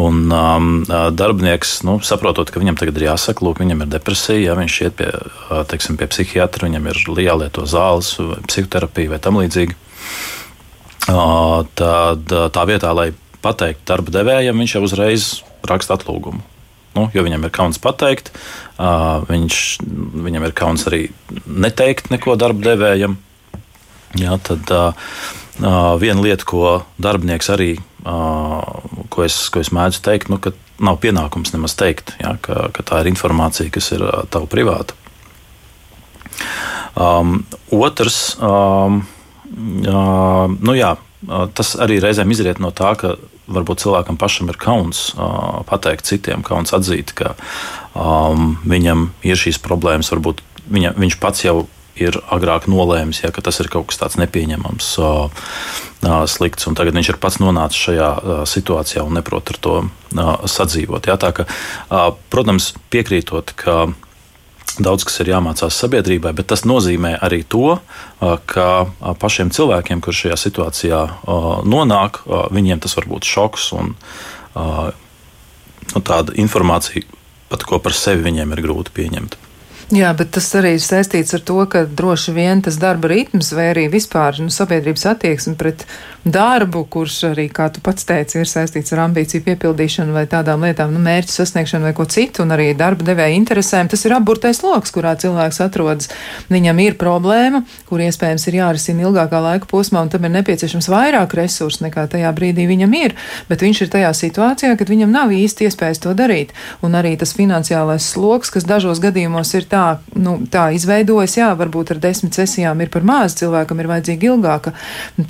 [0.00, 4.58] Un um, darbinieks, nu, saprotot, ka viņam tagad ir jāsaka, lūk, viņam ir depresija, ja
[4.58, 5.12] viņš iet pie,
[5.68, 8.14] teiksim, pie psihiatra, viņam ir jālieto zāles,
[8.48, 9.76] psihoterapija vai tam līdzīgi
[11.06, 13.10] tad tā vietā, lai
[13.44, 15.28] pateiktu darba devējam, viņš jau uzreiz
[15.68, 16.42] raksta atlūgumu.
[16.96, 18.32] Nu, jo viņam ir kauns pateikt,
[19.30, 19.56] viņš,
[20.26, 21.04] viņam ir kauns arī
[21.46, 23.14] neteikt neko darba devējam.
[24.18, 24.72] Jā, tad
[26.02, 27.70] viena lieta, ko darbinieks arī,
[28.02, 32.84] ko, es, ko es mēdzu teikt, nu, ka nav pienākums nemaz teikt, jā, ka, ka
[32.90, 34.98] tā ir informācija, kas ir tava privāta.
[36.98, 38.34] Um, otrs.
[38.42, 39.04] Um,
[39.60, 40.94] nu jā,
[41.56, 43.16] tas arī reizēm izriet no tā, ka
[43.50, 45.10] varbūt cilvēkam pašam ir kauns
[45.68, 47.34] pateikt citiem, kauns atzīt, ka
[47.98, 50.12] um, viņam ir šīs problēmas.
[50.14, 51.58] Varbūt viņa, viņš pats jau
[52.00, 54.92] ir agrāk nolēmis, ja, ka tas ir kaut kas tāds nepieņemams,
[56.32, 58.10] slikts, un tagad viņš ir pats nonācis šajā
[58.48, 59.74] situācijā un neprot ar to
[60.48, 61.10] sadzīvot.
[61.10, 61.44] Ja, tā, ka,
[62.32, 63.90] protams, piekrītot, ka
[64.78, 67.78] daudz kas ir jāmācās sabiedrībai, bet tas nozīmē arī to,
[68.20, 68.66] ka
[69.22, 71.02] pašiem cilvēkiem, kurš šajā situācijā
[71.66, 72.22] nonāk,
[72.54, 73.94] viņiem tas var būt šoks un
[74.54, 77.06] nu, tāda informācija,
[77.50, 79.38] pat ko par sevi viņiem ir grūti pieņemt.
[79.90, 83.72] Jā, bet tas arī ir saistīts ar to, ka droši vien tas darba ritms vai
[83.72, 85.82] arī vispār nu, sabiedrības attieksme pret
[86.22, 90.92] darbu, kurš arī, kā tu pats teici, ir saistīts ar ambīciju piepildīšanu vai tādām lietām,
[90.94, 93.90] nu, mērķu sasniegšanu vai ko citu, un arī darba devēja interesēm.
[93.90, 96.12] Tas ir apburtais lokus, kurā cilvēks atrodas.
[96.54, 101.34] Viņam ir problēma, kur iespējams ir jārisina ilgākā laika posmā, un tam ir nepieciešams vairāk
[101.40, 103.16] resursu nekā tajā brīdī viņam ir.
[103.50, 106.54] Bet viņš ir tajā situācijā, kad viņam nav īsti iespējas to darīt.
[106.86, 109.79] Un arī tas finansiālais sloks, kas dažos gadījumos ir tā,
[110.18, 114.74] nu, tā izveidojas, jā, varbūt ar desmit sesijām ir par maz, cilvēkam ir vajadzīga ilgāka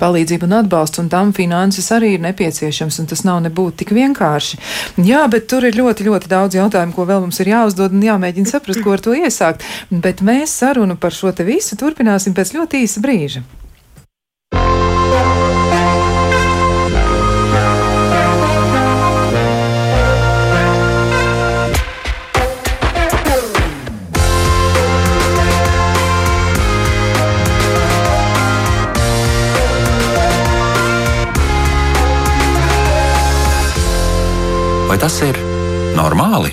[0.01, 4.59] palīdzība un atbalsts, un tam finanses arī ir nepieciešams, un tas nav nebūtu tik vienkārši.
[5.07, 8.55] Jā, bet tur ir ļoti, ļoti daudz jautājumu, ko vēl mums ir jāuzdod un jāmēģina
[8.55, 9.65] saprast, ko ar to iesākt.
[9.91, 13.47] Bet mēs sarunu par šo te visu turpināsim pēc ļoti īsa brīža.
[34.91, 35.37] Vai tas ir
[35.95, 36.49] normāli?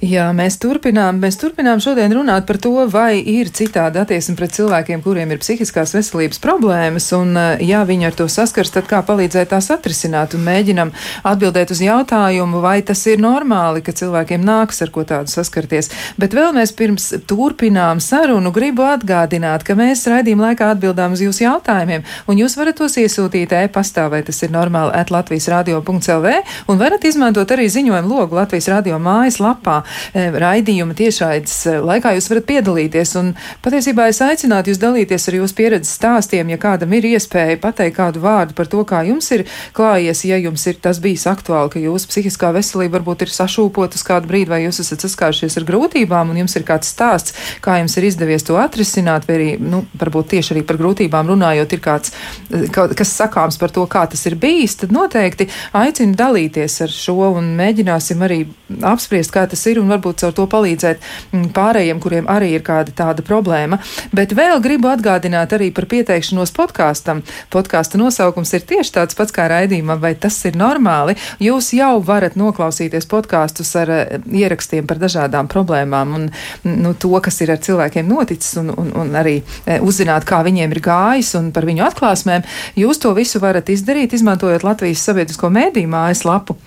[0.00, 5.02] Jā, mēs turpinām, mēs turpinām šodien runāt par to, vai ir citāda attieksme pret cilvēkiem,
[5.04, 9.50] kuriem ir psihiskās veselības problēmas, un, eh, ja viņi ar to saskars, tad kā palīdzēt
[9.52, 14.88] tās atrisināt, un mēģinam atbildēt uz jautājumu, vai tas ir normāli, ka cilvēkiem nāks ar
[14.88, 15.90] ko tādu saskarties.
[16.16, 21.44] Bet vēl mēs pirms turpinām sarunu gribu atgādināt, ka mēs raidījuma laikā atbildām uz jūsu
[21.44, 26.32] jautājumiem, un jūs varat tos iesūtīt e-pastā, vai tas ir normāli at Latvijas radio.lv,
[26.68, 29.84] un varat izmantot arī ziņojumu logu Latvijas radio mājas lapā.
[30.14, 33.14] Eh, raidījuma tiešraides eh, laikā jūs varat piedalīties.
[33.20, 33.32] Un
[33.64, 38.22] patiesībā es aicinātu jūs dalīties ar jūsu pieredzes stāstiem, ja kādam ir iespēja pateikt kādu
[38.24, 42.10] vārdu par to, kā jums ir klājies, ja jums ir tas bijis aktuāli, ka jūsu
[42.10, 46.42] psihiskā veselība varbūt ir sašūpota uz kādu brīdi, vai jūs esat saskārušies ar grūtībām, un
[46.42, 50.56] jums ir kāds stāsts, kā jums ir izdevies to atrisināt, vai arī, nu, varbūt tieši
[50.56, 52.14] arī par grūtībām runājot, ir kāds,
[52.50, 57.32] eh, kas sakāms par to, kā tas ir bijis, tad noteikti aicinu dalīties ar šo
[57.36, 58.42] un mēģināsim arī
[58.86, 62.94] apspriest, kā tas ir un varbūt caur to palīdzēt mm, pārējiem, kuriem arī ir kāda
[62.96, 63.80] tāda problēma.
[64.16, 67.22] Bet vēl gribu atgādināt arī par pieteikšanos podkāstam.
[67.52, 71.16] Podkāsta nosaukums ir tieši tāds pats kā raidījumam, vai tas ir normāli.
[71.42, 76.28] Jūs jau varat noklausīties podkāstus ar eh, ierakstiem par dažādām problēmām un
[76.66, 80.76] nu, to, kas ir ar cilvēkiem noticis, un, un, un arī eh, uzzināt, kā viņiem
[80.76, 82.46] ir gājis un par viņu atklāsmēm.
[82.80, 86.58] Jūs to visu varat izdarīt, izmantojot Latvijas sabiedrisko mēdīju mājaslapu.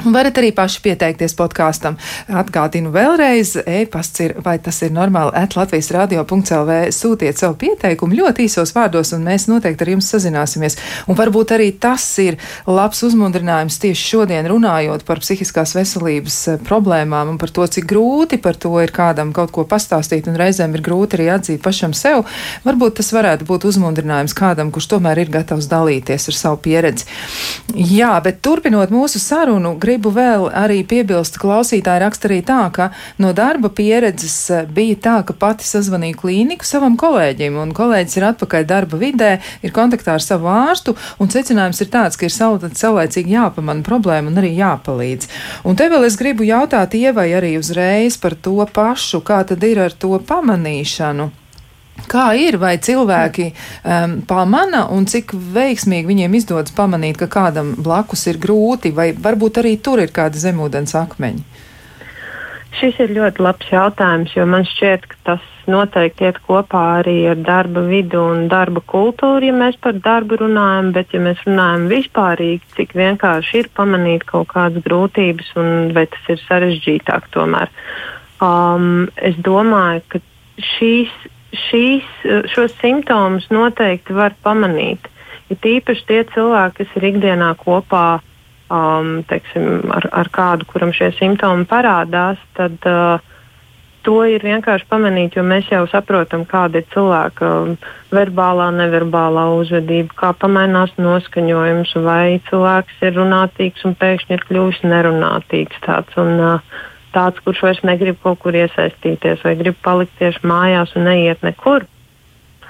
[0.00, 1.98] Varat arī paši pieteikties podkāstam.
[2.32, 6.76] Atgādinu vēlreiz, e-pasts ir, vai tas ir normāli, at Latvijas radio.clv.
[6.94, 10.78] Sūtiet savu pieteikumu ļoti īsos vārdos, un mēs noteikti ar jums sazināsimies.
[11.04, 17.34] Un varbūt arī tas ir labs uzmundrinājums tieši šodien runājot par psihiskās veselības eh, problēmām
[17.34, 20.84] un par to, cik grūti par to ir kādam kaut ko pastāstīt, un reizēm ir
[20.86, 22.24] grūti arī atzīt pašam sev.
[22.64, 27.04] Varbūt tas varētu būt uzmundrinājums kādam, kurš tomēr ir gatavs dalīties ar savu pieredzi.
[27.76, 33.32] Jā, bet turpinot mūsu sarunu, gribu vēl arī piebilst, klausītāji raksta arī tā, ka no
[33.34, 38.68] darba pieredzes eh, bija tā, ka pati sazvanīja klīniku savam kolēģim, un kolēģis ir atpakaļ
[38.70, 39.32] darba vidē,
[39.66, 44.38] ir kontaktā ar savu ārstu, un secinājums ir tāds, ka ir saulēcīgi jāpamana problēma un
[44.38, 45.30] arī jāpalīdz.
[45.66, 49.82] Un te vēl es gribu jautāt Ievai arī uzreiz par to pašu, kā tad ir
[49.88, 51.30] ar to pamanīšanu.
[52.10, 58.26] Kā ir, vai cilvēki um, pamana un cik veiksmīgi viņiem izdodas pamanīt, ka kādam blakus
[58.26, 61.46] ir grūti, vai varbūt arī tur ir kādi zemūdens akmeņi?
[62.80, 67.40] Šis ir ļoti labs jautājums, jo man šķiet, ka tas noteikti iet kopā arī ar
[67.46, 72.70] darba vidu un darba kultūru, ja mēs par darbu runājam, bet ja mēs runājam vispārīgi,
[72.78, 77.74] cik vienkārši ir pamanīt kaut kādas grūtības un vai tas ir sarežģītāk tomēr.
[78.40, 80.22] Um, es domāju, ka
[80.76, 81.12] šīs
[81.56, 82.06] šīs,
[82.52, 85.08] šos simptomus noteikti var pamanīt.
[85.50, 88.20] Ir ja tīpaši tie cilvēki, kas ir ikdienā kopā
[88.70, 93.18] um, teiksim, ar, ar kādu, kuram šie simptomi parādās, tad uh,
[94.06, 97.50] to ir vienkārši pamanīt, jo mēs jau saprotam, kāda ir cilvēka
[98.14, 105.82] verbālā, neverbālā uzvedība, kā pamainās noskaņojums, vai cilvēks ir runātīgs un pēkšņi ir kļuvis nerunātīgs.
[105.84, 106.80] Tāds, un, uh,
[107.14, 111.86] tāds, kurš vairs negrib kaut kur iesaistīties vai grib palikt tieši mājās un neiet nekur.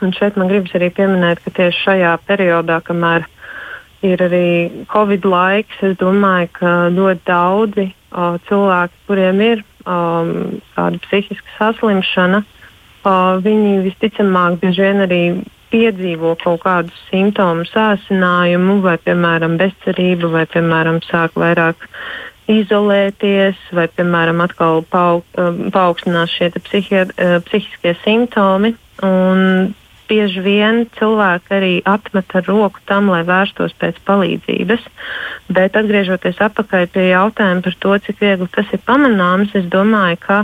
[0.00, 3.26] Un šeit man gribas arī pieminēt, ka tieši šajā periodā, kamēr
[4.06, 4.46] ir arī
[4.88, 10.32] Covid laiks, es domāju, ka ļoti daudzi o, cilvēki, kuriem ir um,
[10.76, 12.40] tāda psihiska saslimšana,
[13.04, 15.22] o, viņi visticamāk bieži vien arī
[15.70, 21.86] piedzīvo kaut kādus simptomus, sāsinājumu, vai, piemēram, bezcerību, vai, piemēram, sāk vairāk
[22.50, 25.26] izolēties, vai, piemēram, atkal paaug,
[25.74, 27.04] paaugstinās šie psihi,
[27.46, 28.74] psihiskie simptomi.
[30.10, 34.88] Bieži vien cilvēki arī atmet ar roku tam, lai vērstos pēc palīdzības.
[35.54, 40.40] Bet atgriežoties atpakaļ pie jautājuma par to, cik viegli tas ir pamanāms, es domāju, ka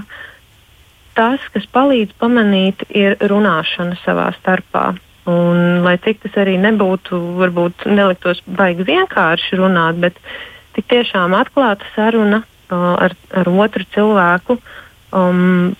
[1.18, 4.92] tas, kas palīdz pamanīt, ir runāšana savā starpā.
[5.26, 10.20] Un, lai cik tas arī nebūtu, varbūt neliktos baigi vienkārši runāt, bet
[10.76, 14.58] tik tiešām atklāta saruna uh, ar, ar otru cilvēku.
[15.16, 15.74] Um,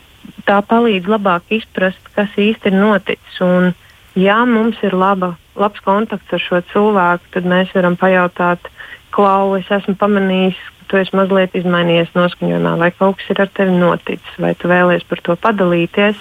[0.47, 3.41] tā palīdz labāk izprast, kas īsti ir noticis.
[3.45, 3.75] Un,
[4.19, 8.71] ja mums ir laba, labs kontakts ar šo cilvēku, tad mēs varam pajautāt,
[9.15, 13.53] klau, es esmu pamanījis, ka tu esi mazliet izmainījies noskaņojumā, vai kaut kas ir ar
[13.57, 16.21] tevi noticis, vai tu vēlies par to padalīties.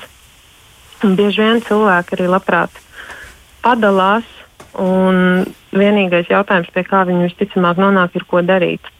[1.05, 2.81] Un bieži vien cilvēki arī labprāt
[3.65, 4.25] padalās,
[4.81, 8.91] un vienīgais jautājums, pie kā viņi visticamāk nonāk, ir, ko darīt.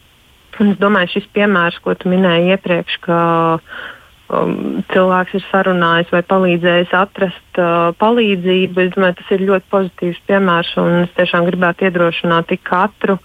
[0.59, 3.17] Un es domāju, šis piemērs, ko tu minēji iepriekš, ka
[3.59, 8.85] um, cilvēks ir sarunājis vai palīdzējis atrast uh, palīdzību.
[8.85, 10.71] Es domāju, tas ir ļoti pozitīvs piemērs,
[11.03, 13.19] es tiešām gribētu iedrošināt katru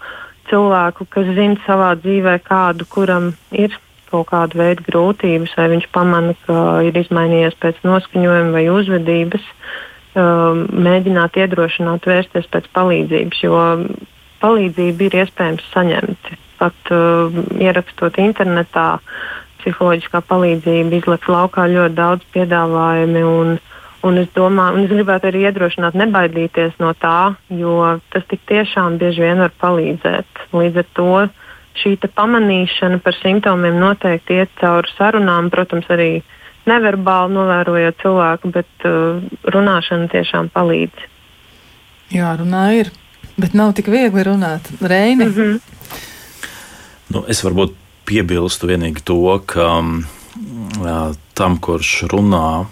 [0.51, 3.77] cilvēku, kas zina savā dzīvē kādu, kuram ir
[4.11, 9.45] kaut kāda veida grūtības, vai viņš pamana, ka ir izmainījies pēc noskaņojuma vai uzvedības,
[10.15, 13.59] mēģināt iedrošināt vērsties pēc palīdzības, jo
[14.41, 16.31] palīdzību ir iespējams saņemt.
[16.61, 23.21] Pat uh, ierakstot internetā, uh, psiholoģiskā palīdzība izlaiž laukā ļoti daudz piedāvājumu.
[23.41, 23.53] Un,
[24.07, 27.77] un es domāju, un es gribētu arī iedrošināt, nebaidīties no tā, jo
[28.13, 30.45] tas tik tiešām bieži vien var palīdzēt.
[30.57, 31.09] Līdz ar to
[31.81, 36.11] šī pamanīšana par simptomiem noteikti iet cauri sarunām, protams, arī
[36.69, 39.21] neverbāli novērojot cilvēku, bet uh,
[39.55, 41.07] runāšana tiešām palīdz.
[42.11, 42.91] Jā, runā ir,
[43.39, 44.67] bet nav tik viegli runāt.
[44.81, 45.25] Reini.
[45.25, 45.59] Mm -hmm.
[47.15, 49.83] nu, es varbūt piebilstu vienīgi to, ka
[50.83, 50.99] jā,
[51.33, 52.65] tam, kurš runā,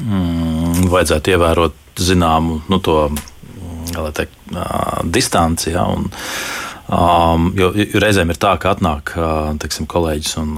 [0.00, 3.10] mm, vajadzētu ievērot zināmu nu, to,
[4.12, 4.36] teikt,
[5.04, 5.70] distanci.
[5.70, 6.10] Ja, un,
[6.86, 9.10] Um, jo, jo reizēm ir tā, ka atnāk
[9.62, 10.52] teiksim, kolēģis un,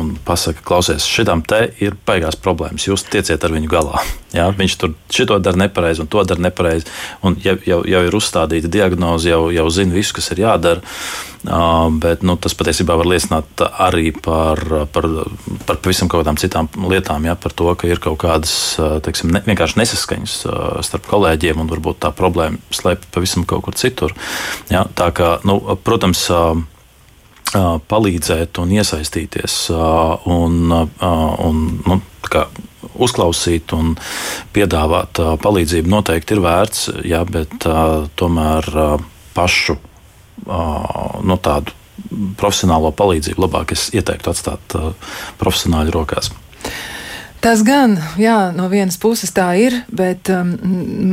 [0.00, 2.86] un pasakā, klausies, šitam te ir baigās problēmas.
[2.88, 4.02] Jūs tieciet ar viņu galā.
[4.32, 4.46] Ja?
[4.56, 6.86] Viņš tur šito dara nepareizi un to dara nepareizi.
[7.20, 10.80] Un jau, jau, jau ir uzstādīta diagnoze, jau, jau zina visu, kas ir jādara.
[11.42, 14.60] Uh, bet nu, tas patiesībā var liecināt arī par,
[14.94, 15.08] par,
[15.66, 17.26] par pavisam kaut kādām citām lietām.
[17.26, 17.34] Ja?
[17.34, 18.54] Par to, ka ir kaut kādas
[19.02, 20.36] teiksim, ne, vienkārši nesaskaņas
[20.86, 24.14] starp kolēģiem un varbūt tā problēma slēpjas pavisam kaut kur citur.
[24.70, 24.84] Ja?
[24.86, 26.28] Tā kā nu, protams,
[27.90, 32.00] palīdzēt un iesaistīties un, un nu,
[33.02, 33.96] uzklausīt un
[34.54, 37.66] piedāvāt palīdzību noteikti ir vērts, jā, bet
[38.16, 38.70] tomēr
[39.34, 39.76] pašu
[40.46, 41.74] no tādu
[42.40, 44.76] profesionālo palīdzību labāk es ieteiktu atstāt
[45.40, 46.32] profesionāļu rokās.
[47.42, 50.52] Tas gan, jā, no vienas puses tā ir, bet um,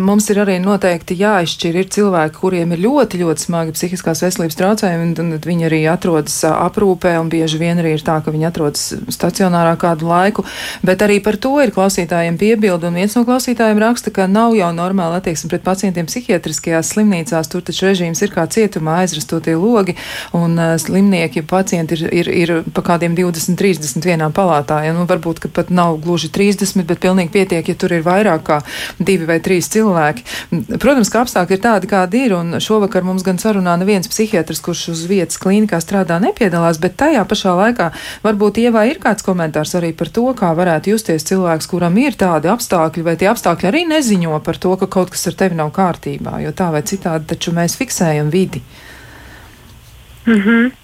[0.05, 1.79] mums ir arī noteikti jāizšķir.
[1.81, 6.35] Ir cilvēki, kuriem ir ļoti, ļoti smagi psihiskās veselības traucējumi, un, un viņi arī atrodas
[6.45, 10.45] aprūpē, un bieži vien arī ir tā, ka viņi atrodas stacionārā kādu laiku.
[10.85, 14.69] Bet arī par to ir klausītājiem piebildi, un viens no klausītājiem raksta, ka nav jau
[14.77, 17.49] normāla attieksme pret pacientiem psihiatriskajās slimnīcās.
[17.49, 19.97] Tur taču režīms ir kā cietumā aizrastotie logi,
[20.37, 24.83] un uh, slimnieki, pacienti ir, ir, ir pa kādiem 20, 30 vienā palātā.
[24.85, 24.93] Ja?
[24.93, 28.43] Nu, varbūt, ka pat nav gluži gluži 30, bet pilnīgi pietiek, ja tur ir vairāk
[28.43, 28.59] kā
[28.99, 30.23] divi vai trīs cilvēki.
[30.79, 34.89] Protams, ka apstākļi ir tādi, kādi ir, un šovakar mums gan sarunā neviens psihiatrs, kurš
[34.93, 37.91] uz vietas klīnikā strādā, nepiedalās, bet tajā pašā laikā
[38.23, 42.51] varbūt ievā ir kāds komentārs arī par to, kā varētu justies cilvēks, kuram ir tādi
[42.51, 46.39] apstākļi, vai tie apstākļi arī neziņo par to, ka kaut kas ar tevi nav kārtībā,
[46.43, 48.63] jo tā vai citādi taču mēs fiksējam vidi.
[50.27, 50.78] Mm -hmm.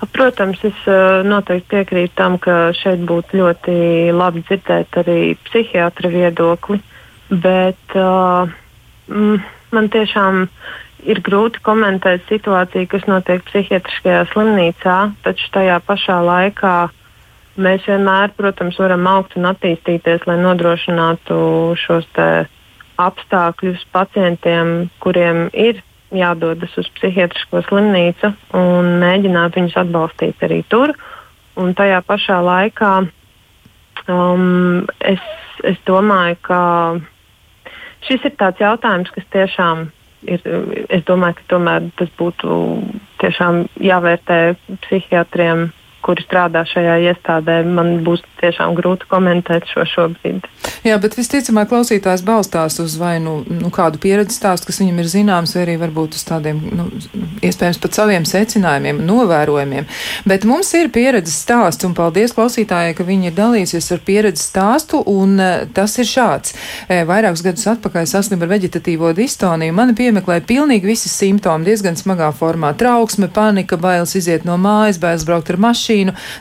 [0.00, 3.74] Protams, es uh, noteikti piekrītu tam, ka šeit būtu ļoti
[4.16, 6.78] labi dzirdēt arī psihiatra viedokli,
[7.28, 8.48] bet uh,
[9.10, 10.46] man tiešām
[11.04, 16.74] ir grūti komentēt situāciju, kas notiek psihiatriskajā slimnīcā, taču tajā pašā laikā
[17.60, 21.36] mēs vienmēr, protams, varam augt un attīstīties, lai nodrošinātu
[21.80, 22.08] šos
[23.00, 25.80] apstākļus pacientiem, kuriem ir
[26.14, 30.94] jādodas uz psihiatrisko slimnīcu un mēģināt viņus atbalstīt arī tur.
[31.60, 32.92] Un tajā pašā laikā
[34.08, 35.22] um, es,
[35.66, 36.60] es domāju, ka
[38.08, 39.88] šis ir tāds jautājums, kas tiešām
[40.28, 40.46] ir.
[40.88, 42.56] Es domāju, ka tomēr tas būtu
[43.80, 44.40] jāvērtē
[44.86, 45.68] psihiatriem
[46.04, 47.60] kuri strādā šajā iestādē.
[47.66, 50.46] Man būs tiešām grūti komentēt šo šobrīd.
[50.86, 55.10] Jā, bet visticamāk klausītājs balstās uz vai nu, nu kādu pieredzi stāstu, kas viņam ir
[55.12, 56.86] zināms, vai arī varbūt uz tādiem, nu,
[57.44, 59.88] iespējams, pat saviem secinājumiem, novērojumiem.
[60.30, 65.02] Bet mums ir pieredzes stāsts, un paldies klausītājai, ka viņi ir dalījusies ar pieredzes stāstu,
[65.10, 66.56] un uh, tas ir šāds.
[66.88, 69.76] E, vairākus gadus atpakaļ saslimu ar veģetatīvo distoniju.
[69.76, 75.28] Mani piemeklēja pilnīgi visi simptomi diezgan smagā formā- trauksme, panika, bailes iziet no mājas, bailes
[75.28, 75.89] braukt ar mašīnu,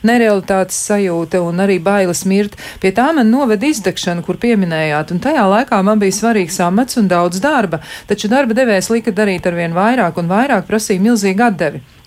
[0.07, 2.57] nerealitātes sajūta un arī bailes mirt.
[2.81, 7.11] Pie tā man noved izdegšana, kur pieminējāt, un tajā laikā man bija svarīgs amats un
[7.11, 11.98] daudz darba, taču darba devējs lika darīt arvien vairāk un vairāk prasīja milzīgu atdevi.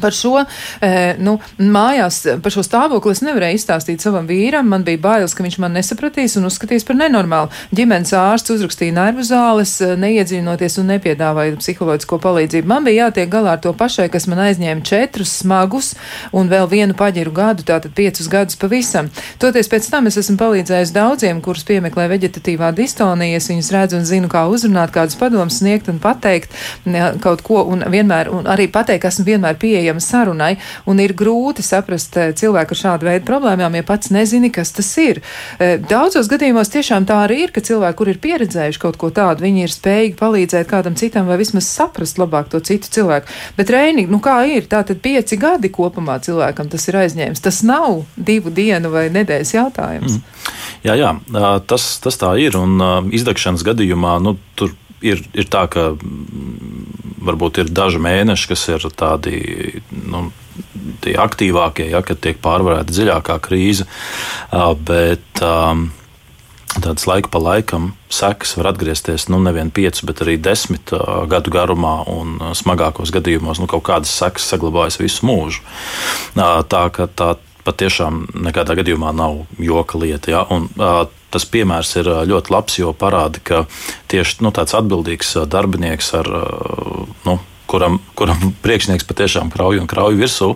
[0.00, 0.42] Par šo,
[0.84, 4.68] e, nu, mājās, par šo stāvokli es nevarēju izstāstīt savam vīram.
[4.68, 7.48] Man bija bailes, ka viņš man nesapratīs un uzskatīs par nenormālu.
[7.76, 12.68] Ģimenes ārsts uzrakstīja nervu zāles, e, neiedziļinoties un nepiedāvāja psiholoģisko palīdzību.
[12.68, 15.94] Man bija jātiek galā ar to pašai, kas man aizņēma četrus smagus
[16.36, 19.08] un vēl vienu paģiru gadu, tātad piecus gadus pavisam.
[19.40, 23.40] Toties pēc tam es esmu palīdzējis daudziem, kurus piemeklē veģetatīvā distonija.
[23.40, 26.52] Es viņus redzu un zinu, kā uzrunāt, kādus padomus sniegt un pateikt
[27.24, 30.56] kaut ko un vienmēr, un arī pateikt, ka esmu vienmēr pieejams pieejama sarunai,
[30.88, 34.88] un ir grūti saprast eh, cilvēku ar šādu veidu problēmām, ja pats nezini, kas tas
[35.02, 35.20] ir.
[35.60, 39.44] Eh, daudzos gadījumos tiešām tā arī ir, ka cilvēki, kur ir pieredzējuši kaut ko tādu,
[39.46, 43.28] viņi ir spējīgi palīdzēt kādam citam vai vismaz saprast labāk to citu cilvēku.
[43.58, 47.44] Bet Reini, nu kā ir, tā tad pieci gadi kopumā cilvēkam tas ir aizņēmis.
[47.44, 50.16] Tas nav divu dienu vai nedēļas jautājums.
[50.16, 50.56] Mm.
[50.86, 51.12] Jā, jā,
[51.66, 52.56] tas, tas tā ir.
[52.56, 54.72] Un izdegšanas gadījumā nu, tur
[55.04, 55.92] ir, ir tā, ka
[57.26, 59.36] varbūt ir daži mēneši, kas ir tādi.
[60.06, 60.28] Nu,
[61.04, 63.84] Tie aktīvākie, ja, kad tiek pārvarēta dziļākā krīze,
[64.88, 65.82] bet um,
[66.72, 70.94] tādas laika pa laikam sekas var atgriezties nu, nevien piecu, bet arī desmit
[71.28, 75.60] gadu garumā, un smagākos gadījumos nu, kaut kādas sekas saglabājas visu mūžu.
[76.36, 77.34] Tā ka tā
[77.66, 80.32] patiešām nekādā gadījumā nav joka lieta.
[80.32, 80.44] Ja?
[80.48, 80.70] Un,
[81.34, 83.64] tas piemērs ir ļoti labs, jo parāda, ka
[84.12, 86.32] tieši nu, tāds atbildīgs darbinieks ar.
[87.26, 90.52] Nu, Kuram, kuram priekšnieks patiešām krauj un krauj virsū,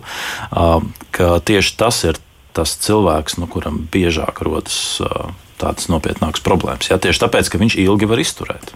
[1.11, 2.21] ka tieši tas ir
[2.55, 5.01] tas cilvēks, nu, kuram biežāk rodas
[5.59, 6.87] tādas nopietnākas problēmas.
[6.87, 8.71] Jā, tieši tāpēc, ka viņš ilgi var izturēt.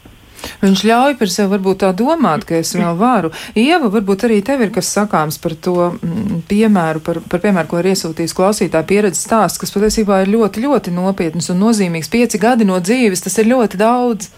[0.62, 3.32] Viņš ļauj par sevi varbūt tā domāt, ka es vēl varu.
[3.58, 7.82] Ieva, varbūt arī tev ir kas sakāms par to mm, piemēru, par, par piemēru, ko
[7.82, 12.12] ir iesūtījis klausītāja pieredzes stāsts, kas patiesībā ir ļoti, ļoti nopietns un nozīmīgs.
[12.12, 14.32] Pieci gadi no dzīves, tas ir ļoti daudz.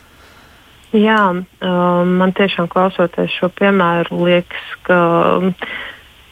[0.94, 4.98] Jā, um, man tiešām klausoties šo piemēru, liekas, ka
[5.36, 5.50] um,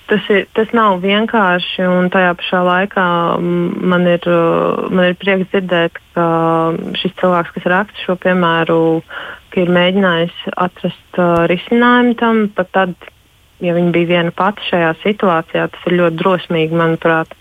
[0.08, 1.88] tas, ir, tas nav vienkārši.
[2.14, 3.06] Tajā pašā laikā
[3.42, 6.26] man ir, uh, man ir prieks dzirdēt, ka
[7.00, 8.78] šis cilvēks, kas raksta šo piemēru,
[9.60, 12.94] ir mēģinājis atrast uh, risinājumu tam, pat tad,
[13.64, 17.34] ja viņa bija viena pati šajā situācijā, tas ir ļoti drosmīgi, manuprāt.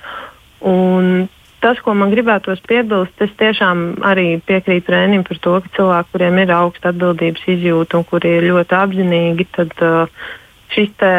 [0.64, 1.28] Un
[1.64, 6.42] tas, ko man gribētos piebilst, es tiešām arī piekrītu Rēnim par to, ka cilvēki, kuriem
[6.44, 10.28] ir augsta atbildības izjūta un kuri ir ļoti apzinīgi, tad uh,
[10.76, 11.14] šis te,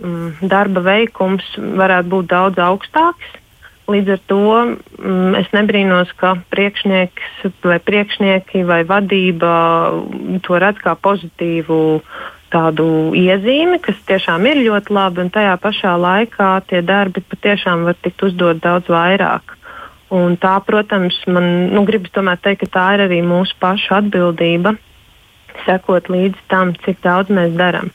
[0.00, 3.38] mm, darba veikums varētu būt daudz augstāks.
[3.90, 9.54] Līdz ar to mm, es nebrīnos, ka priekšnieks vai priekšnieki vai vadība
[10.46, 11.80] to redz kā pozitīvu
[12.52, 17.98] tādu iezīmi, kas tiešām ir ļoti labi, un tajā pašā laikā tie darbi patiešām var
[18.04, 19.56] tikt uzdot daudz vairāk.
[20.12, 24.76] Un tā, protams, man nu, gribas tomēr teikt, ka tā ir arī mūsu pašu atbildība
[25.66, 27.90] sekot līdzi tam, cik daudz mēs darām.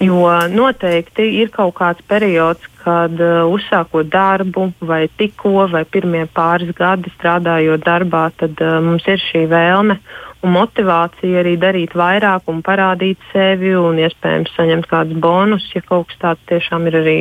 [0.00, 6.74] Jo noteikti ir kaut kāds periods, kad uh, uzsākot darbu, vai tikko, vai pirmie pāris
[6.76, 9.98] gadi strādājot darbā, tad uh, mums ir šī vēlme
[10.42, 16.10] un motivācija arī darīt vairāk un parādīt sevi un iespējams saņemt kādus bonus, ja kaut
[16.10, 17.18] kas tāds tiešām ir arī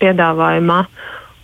[0.00, 0.82] piedāvājumā.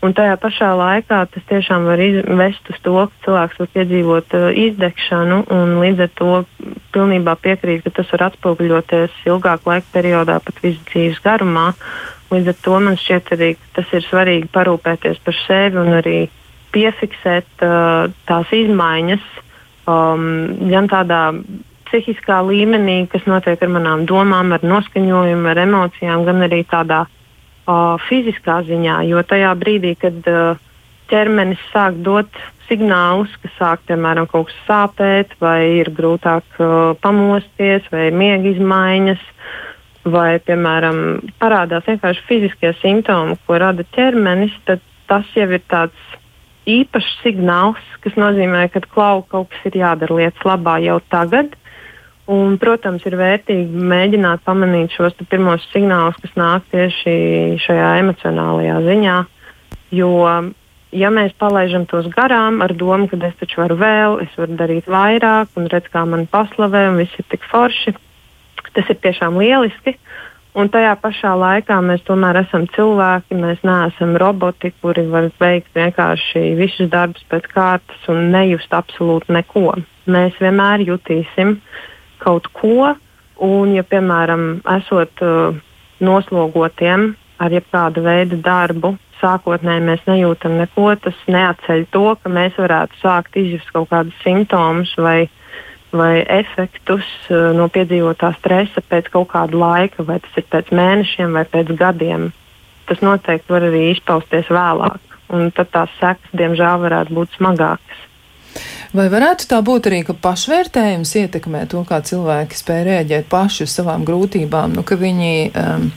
[0.04, 2.00] Un tajā pašā laikā tas tiešām var
[2.36, 6.32] vest uz to, ka cilvēks var piedzīvot uh, izdegšanu, un līdz ar to
[6.92, 11.70] pilnībā piekrīt, ka tas var atspoguļoties ilgāku laika periodā, pat visu dzīves garumā.
[12.34, 16.18] Līdz ar to man šķiet arī, tas ir svarīgi parūpēties par sevi un arī
[16.74, 19.26] piefiksēt uh, tās izmaiņas
[19.86, 20.24] um,
[20.72, 21.20] gan tādā
[21.88, 27.94] psihiskā līmenī, kas notiek ar manām domām, ar noskaņojumu, ar emocijām, gan arī tādā uh,
[28.08, 30.58] fiziskā ziņā, jo tajā brīdī, kad uh,
[31.12, 32.32] ķermenis sāk dot
[32.68, 38.50] signālus, ka sāk piemēram kaut kas sāpēt, vai ir grūtāk uh, pamosties, vai ir miega
[38.54, 39.22] izmaiņas,
[40.04, 40.98] vai piemēram
[41.40, 46.14] parādās vienkārši fiziskie simptomi, ko rada ķermenis, tad tas jau ir tāds
[46.68, 51.52] īpašs signāls, kas nozīmē, ka klau kaut kas ir jādara lietas labā jau tagad.
[52.24, 57.16] Un, protams, ir vērtīgi mēģināt pamanīt šos pirmos signālus, kas nāk tieši
[57.60, 59.16] šajā emocionālajā ziņā.
[59.92, 60.12] Jo,
[60.96, 64.88] ja mēs palaidām tos garām ar domu, ka es taču varu vēl, es varu darīt
[64.88, 67.92] vairāk, un redz, kā man paslavē, un viss ir tik forši,
[68.76, 69.96] tas ir tiešām lieliski.
[70.54, 76.44] Un tajā pašā laikā mēs tomēr esam cilvēki, mēs neesam roboti, kuri var veikt vienkārši
[76.60, 79.74] visus darbus pēc kārtas un nejust absolūti neko.
[80.06, 81.56] Mēs vienmēr jutīsim
[82.22, 82.92] kaut ko,
[83.42, 85.58] un, ja, piemēram, esot uh,
[85.98, 87.10] noslogotiem
[87.42, 93.38] ar jebkādu veidu darbu, sākotnēji mēs nejūtam neko, tas neatceļ to, ka mēs varētu sākt
[93.40, 95.26] izjust kaut kādus simptomus vai
[95.94, 101.36] vai efektus uh, no piedzīvotā stresa pēc kaut kāda laika, vai tas ir pēc mēnešiem
[101.38, 102.32] vai pēc gadiem.
[102.88, 108.02] Tas noteikti var arī izpausties vēlāk, un tad tās sekas, diemžēl, varētu būt smagākas.
[108.94, 113.74] Vai varētu tā būt arī, ka pašvērtējums ietekmē to, kā cilvēki spēj rēģēt paši uz
[113.74, 115.88] savām grūtībām, nu, ka viņi, um,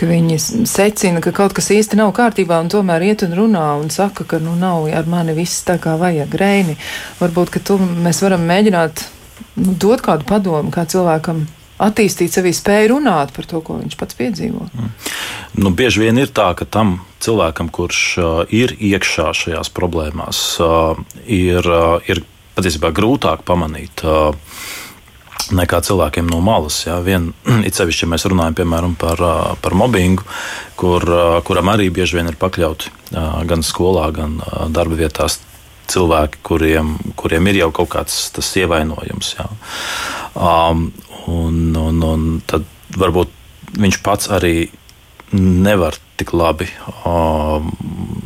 [0.00, 0.38] ka viņi
[0.70, 4.40] secina, ka kaut kas īsti nav kārtībā un tomēr iet un runā un saka, ka
[4.40, 6.78] nu nav ar mani viss tā kā vajag reini.
[7.20, 9.04] Varbūt, ka tu mēs varam mēģināt
[9.58, 11.46] nu, dot kādu padomu, kā cilvēkam
[11.80, 14.66] attīstīt sevi spēju runāt par to, ko viņš pats piedzīvo.
[14.74, 14.90] Mm.
[15.64, 21.00] Nu, bieži vien ir tā, ka tam cilvēkam, kurš uh, ir iekšā šajās problēmās, uh,
[21.24, 22.22] ir, uh, ir
[22.58, 24.04] patiesībā grūtāk pamanīt.
[24.04, 24.36] Uh,
[25.50, 26.76] Nekā cilvēkiem no malas.
[26.84, 27.00] Ja.
[27.02, 27.32] Vien,
[27.66, 30.22] it sevišķi, ja mēs runājam piemēram, par, uh, par mobbingu,
[30.78, 32.98] kur, uh, kuram arī bieži vien ir pakļauti
[33.50, 34.36] gan skolā, gan
[34.70, 35.40] darba vietās
[35.90, 39.34] cilvēki, kuriem, kuriem ir jau kaut kāds tas ievainojums.
[39.38, 39.48] Jā.
[40.34, 40.90] Um,
[41.30, 42.66] un, un, un tad
[42.98, 43.34] varbūt
[43.80, 44.70] viņš pats arī
[45.32, 46.66] nevar tik labi
[47.06, 47.70] um,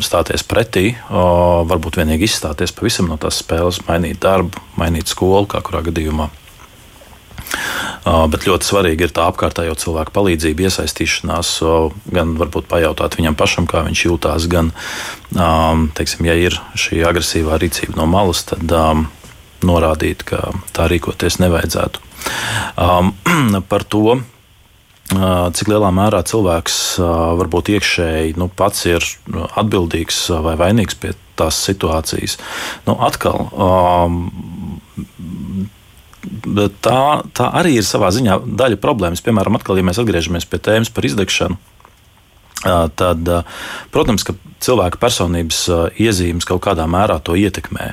[0.02, 0.94] stāties pretī.
[1.08, 6.30] Uh, varbūt vienīgi izstāties pavisam no tās spēles, mainīt darbu, mainīt skolu, kā kurā gadījumā.
[8.05, 11.55] Bet ļoti svarīgi ir tā apkārtējo cilvēku palīdzība, iesaistīšanās,
[12.12, 14.72] gan varbūt pajautāt viņam pašam, kā viņš jūtas, gan,
[15.97, 18.76] teiksim, ja ir šī agresīvā rīcība no malas, tad
[19.64, 22.05] norādīt, ka tā rīkoties nevajadzētu.
[23.72, 24.20] Par to,
[25.57, 26.78] cik lielā mērā cilvēks
[27.41, 29.05] varbūt iekšēji nu, pats ir
[29.61, 32.39] atbildīgs vai vainīgs pie tās situācijas.
[32.87, 34.20] Nu, atkal, um,
[36.85, 37.01] tā,
[37.37, 39.22] tā arī ir savā ziņā daļa problēmas.
[39.25, 41.61] Piemēram, atkal, ja mēs atgriežamies pie tēmas par izdegšanu.
[42.64, 43.29] Tad,
[43.93, 44.33] protams, ka
[44.64, 45.66] cilvēka personības
[46.01, 47.91] iezīmes kaut kādā mērā to ietekmē,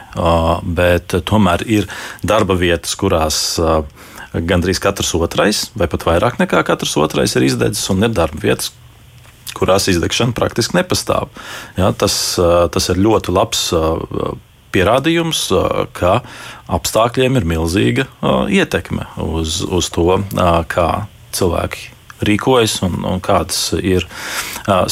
[0.64, 1.90] bet tomēr ir
[2.24, 3.42] darba vietas, kurās
[4.32, 8.72] gandrīz katrs otrais, vai pat vairāk nekā katrs otrais ir izdedzis, un ir darba vietas,
[9.58, 11.28] kurās izdegšana praktiski nepastāv.
[11.76, 13.68] Ja, tas, tas ir ļoti labs
[14.74, 15.47] pierādījums,
[15.97, 16.19] ka
[16.72, 18.07] apstākļiem ir milzīga
[18.51, 20.22] ietekme uz, uz to,
[20.72, 20.89] kā
[21.36, 21.89] cilvēki
[22.22, 24.05] rīkojas un, un kādas ir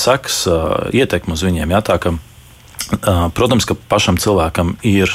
[0.01, 0.43] sekas
[0.95, 1.75] ietekme uz viņiem.
[1.75, 2.15] Jā, tā, ka,
[3.37, 5.13] protams, ka pašam cilvēkam ir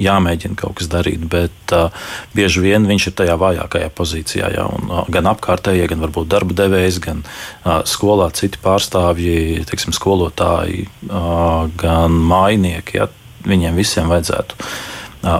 [0.00, 1.94] jāmēģina kaut kas darīt, bet uh,
[2.34, 4.50] bieži vien viņš ir tajā vājākajā pozīcijā.
[4.56, 9.94] Ja, un, uh, gan apkārtējie, gan varbūt darba devējs, gan uh, skolā citi pārstāvji, teiksim,
[9.96, 12.98] skolotāji, uh, gan mājnieki.
[12.98, 13.08] Ja,
[13.48, 14.68] viņiem visiem vajadzētu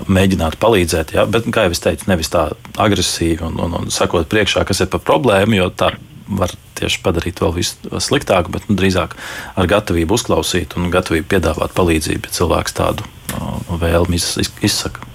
[0.09, 1.15] mēģināt palīdzēt.
[1.17, 1.27] Ja?
[1.29, 2.49] Bet, kā jau es teicu, nevis tā
[2.81, 5.93] agresīvi un, un, un sakot priekšā, kas ir par problēmu, jo tā
[6.25, 7.59] var tieši padarīt vēl
[8.01, 9.17] sliktāku, bet nu, drīzāk
[9.61, 13.05] ar gatavību uzklausīt un gatavību piedāvāt palīdzību, ja cilvēks tādu
[13.83, 14.21] vēlmi
[14.65, 15.14] izsaka.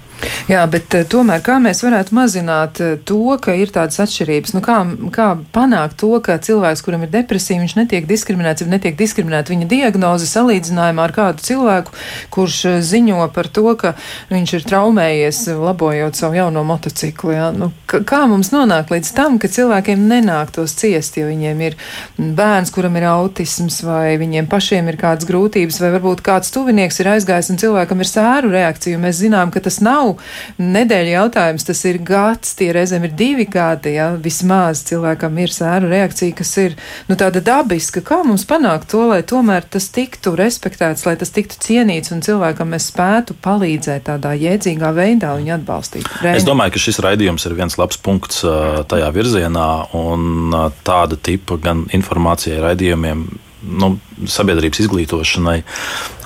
[0.49, 4.55] Jā, bet uh, tomēr kā mēs varētu mazināt uh, to, ka ir tādas atšķirības?
[4.55, 4.79] Nu, kā,
[5.15, 9.67] kā panākt to, ka cilvēks, kuram ir depresija, viņš netiek diskriminēts, ja netiek diskriminēta viņa
[9.69, 11.95] diagnoze salīdzinājumā ar kādu cilvēku,
[12.33, 13.93] kurš uh, ziņo par to, ka
[14.31, 17.35] viņš ir traumējies, labojot savu jauno motociklu.
[17.35, 17.49] Jā?
[17.55, 21.77] Nu, kā mums nonākt līdz tam, ka cilvēkiem nenāk tos ciest, ja viņiem ir
[22.17, 27.13] bērns, kuram ir autisms, vai viņiem pašiem ir kādas grūtības, vai varbūt kāds tuvinieks ir
[27.15, 28.99] aizgājis un cilvēkam ir sēru reakcija.
[29.01, 33.45] Mēs zinām, ka tas nav nav nedēļa jautājums, tas ir gads, tie reizēm ir divi
[33.49, 36.77] gadi, ja vismaz cilvēkam ir sēru reakcija, kas ir
[37.09, 38.03] nu, tāda dabiska.
[38.05, 42.73] Kā mums panākt to, lai tomēr tas tiktu respektēts, lai tas tiktu cienīts un cilvēkam
[42.73, 46.07] mēs spētu palīdzēt tādā jēdzīgā veidā viņu atbalstīt?
[46.23, 46.39] Reini.
[46.39, 48.43] Es domāju, ka šis raidījums ir viens labs punkts
[48.89, 50.55] tajā virzienā un
[50.87, 53.27] tāda tipa gan informācijai raidījumiem
[53.63, 53.93] nu,
[54.29, 55.57] sabiedrības izglītošanai,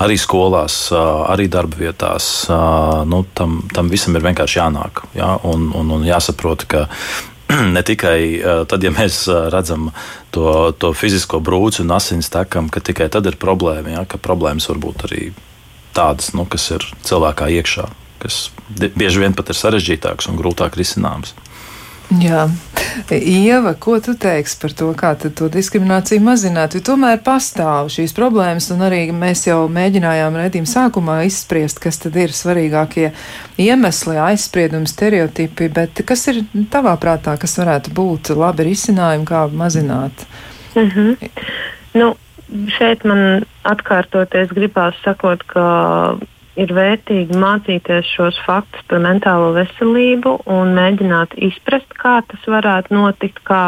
[0.03, 2.29] arī skolās, arī darba vietās.
[3.09, 5.05] Nu, tam, tam visam ir vienkārši jānāk.
[5.17, 5.35] Ja?
[5.47, 6.85] Un, un, un jāsaprot, ka
[7.75, 8.19] ne tikai
[8.69, 9.91] tad, ja mēs redzam
[10.33, 14.05] to, to fizisko brūci un asins tekam, ka tikai tad ir problēma, ja?
[14.09, 15.25] ka problēmas var būt arī
[15.93, 17.87] tādas, nu, kas ir cilvēkā iekšā,
[18.23, 21.35] kas bieži vien pat ir sarežģītākas un grūtāk risināmas.
[22.21, 22.47] Jā.
[23.09, 26.75] Ieva, ko tu teiksi par to, kā to diskrimināciju mazināt?
[26.77, 32.17] Jo tomēr pastāv šīs problēmas, un arī mēs jau mēģinājām redzījuma sākumā izspriest, kas tad
[32.21, 33.09] ir svarīgākie
[33.61, 36.43] iemesli, aizspriedumi, stereotipi, bet kas ir
[36.73, 40.27] tavā prātā, kas varētu būt labi risinājumi, kā mazināt?
[40.75, 41.29] Mm -hmm.
[41.93, 42.13] nu,
[42.77, 45.65] šeit man atkārtoties gribās sakot, ka
[46.59, 53.41] ir vērtīgi mācīties šos faktus par mentālo veselību un mēģināt izprast, kā tas varētu notikt,
[53.47, 53.63] kā,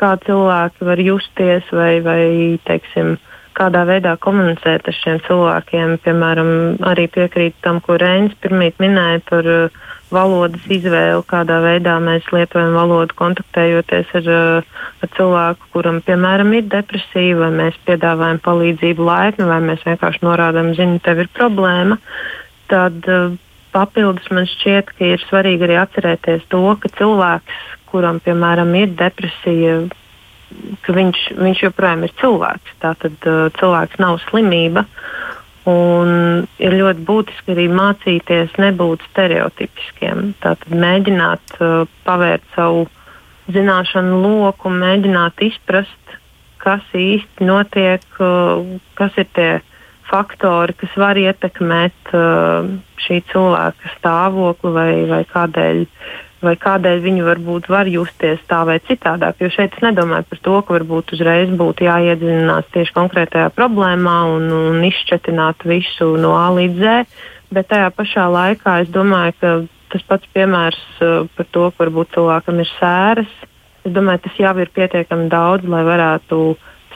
[0.00, 2.22] kā cilvēki var justies vai, vai
[2.68, 3.16] teiksim,
[3.58, 5.96] kādā veidā komunicēt ar šiem cilvēkiem.
[6.04, 6.50] Piemēram,
[6.86, 12.74] arī piekrīt tam, ko Reinis pirmīt minēja par uh, valodas izvēli, kādā veidā mēs lietojam
[12.76, 19.48] valodu, kontaktējoties ar, uh, ar cilvēku, kuram, piemēram, ir depresija, vai mēs piedāvājam palīdzību laipni,
[19.50, 22.00] vai mēs vienkārši norādām, zini, tev ir problēma.
[22.72, 23.36] Tad uh,
[23.74, 29.80] papildus man šķiet, ka ir svarīgi arī atcerēties to, ka cilvēks, kuram, piemēram, ir depresija,
[30.84, 32.76] ka viņš, viņš joprojām ir cilvēks.
[32.84, 34.88] Tātad uh, cilvēks nav slimība.
[34.88, 35.27] Uh,
[35.68, 40.32] Un ir ļoti būtiski arī mācīties nebūt stereotipiskiem.
[40.40, 42.86] Tātad mēģināt uh, pavērt savu
[43.52, 46.14] zināšanu loku, mēģināt izprast,
[46.62, 48.64] kas īsti notiek, uh,
[48.96, 49.50] kas ir tie
[50.08, 52.70] faktori, kas var ietekmēt uh,
[53.04, 55.84] šī cilvēka stāvokli vai, vai kādēļ
[56.44, 59.40] vai kādēļ viņi varbūt var justies tā vai citādāk.
[59.42, 64.46] Jo šeit es nedomāju par to, ka varbūt uzreiz būtu jāiedziļinās tieši konkrētajā problēmā un,
[64.54, 67.18] un izšķetināt visu no A līdz Z,
[67.54, 69.52] bet tajā pašā laikā es domāju, ka
[69.94, 73.36] tas pats piemērs uh, par to, ka varbūt cilvēkam ir sēras.
[73.86, 76.42] Es domāju, tas jau ir pietiekami daudz, lai varētu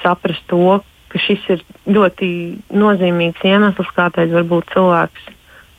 [0.02, 0.82] saprast to,
[1.12, 2.28] ka šis ir ļoti
[2.72, 5.30] nozīmīgs iemesls, kādēļ varbūt cilvēks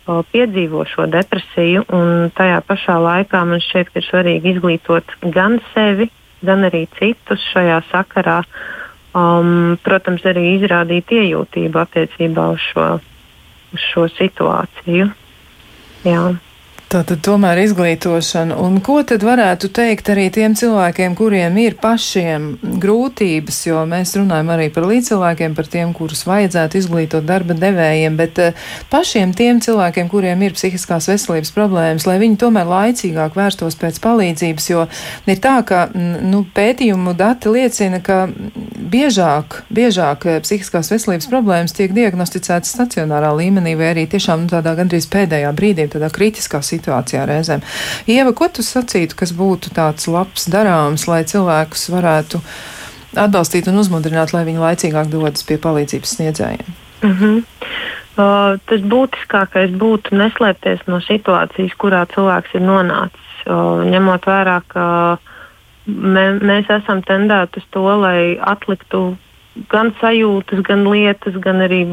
[0.05, 1.85] piedzīvo šo depresiju,
[2.35, 6.09] tajā pašā laikā man šķiet, ka ir svarīgi izglītot gan sevi,
[6.43, 8.41] gan arī citus šajā sakarā.
[9.13, 12.87] Um, protams, arī izrādīt iejūtību attiecībā uz šo,
[13.75, 15.11] uz šo situāciju.
[16.07, 16.23] Jā.
[16.93, 18.53] Tātad tomēr izglītošana.
[18.61, 22.43] Un ko tad varētu teikt arī tiem cilvēkiem, kuriem ir pašiem
[22.83, 28.41] grūtības, jo mēs runājam arī par līdzcilvēkiem, par tiem, kurus vajadzētu izglītot darba devējiem, bet
[28.43, 33.97] uh, pašiem tiem cilvēkiem, kuriem ir psihiskās veselības problēmas, lai viņi tomēr laicīgāk vērstos pēc
[34.03, 34.85] palīdzības, jo
[35.25, 38.27] ir tā, ka nu, pētījumu dati liecina, ka
[38.93, 44.77] biežāk, biežāk eh, psihiskās veselības problēmas tiek diagnosticētas stacionārā līmenī vai arī tiešām nu, tādā
[44.77, 47.63] gandrīz pēdējā brīdī, tādā kritiskā situācijā situācijā reizēm.
[48.07, 52.43] Ieva, ko tu sacītu, kas būtu tāds labs darāms, lai cilvēkus varētu
[53.15, 56.79] atbalstīt un uzmundrināt, lai viņi laicīgāk dodas pie palīdzības sniedzējiem?
[57.03, 57.43] Mm -hmm.
[58.13, 63.29] Uh, tas būtiskākais būtu neslēpties no situācijas, kurā cilvēks ir nonācis.
[63.47, 65.17] Uh, ņemot vērā, ka
[65.87, 69.17] mē, mēs esam tendēti uz to, lai atliktu
[69.69, 71.83] gan sajūtas, gan lietas, gan arī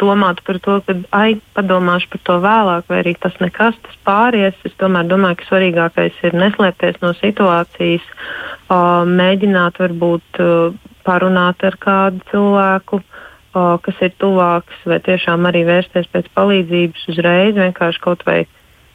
[0.00, 4.56] domāt par to, ka, ai, padomāšu par to vēlāk, vai arī tas nekas, tas pāries.
[4.68, 10.76] Es tomēr domāju, ka svarīgākais ir neslēpties no situācijas, uh, mēģināt varbūt uh,
[11.06, 17.56] parunāt ar kādu cilvēku, uh, kas ir tuvāks, vai tiešām arī vērsties pēc palīdzības uzreiz,
[17.56, 18.42] vienkārši kaut vai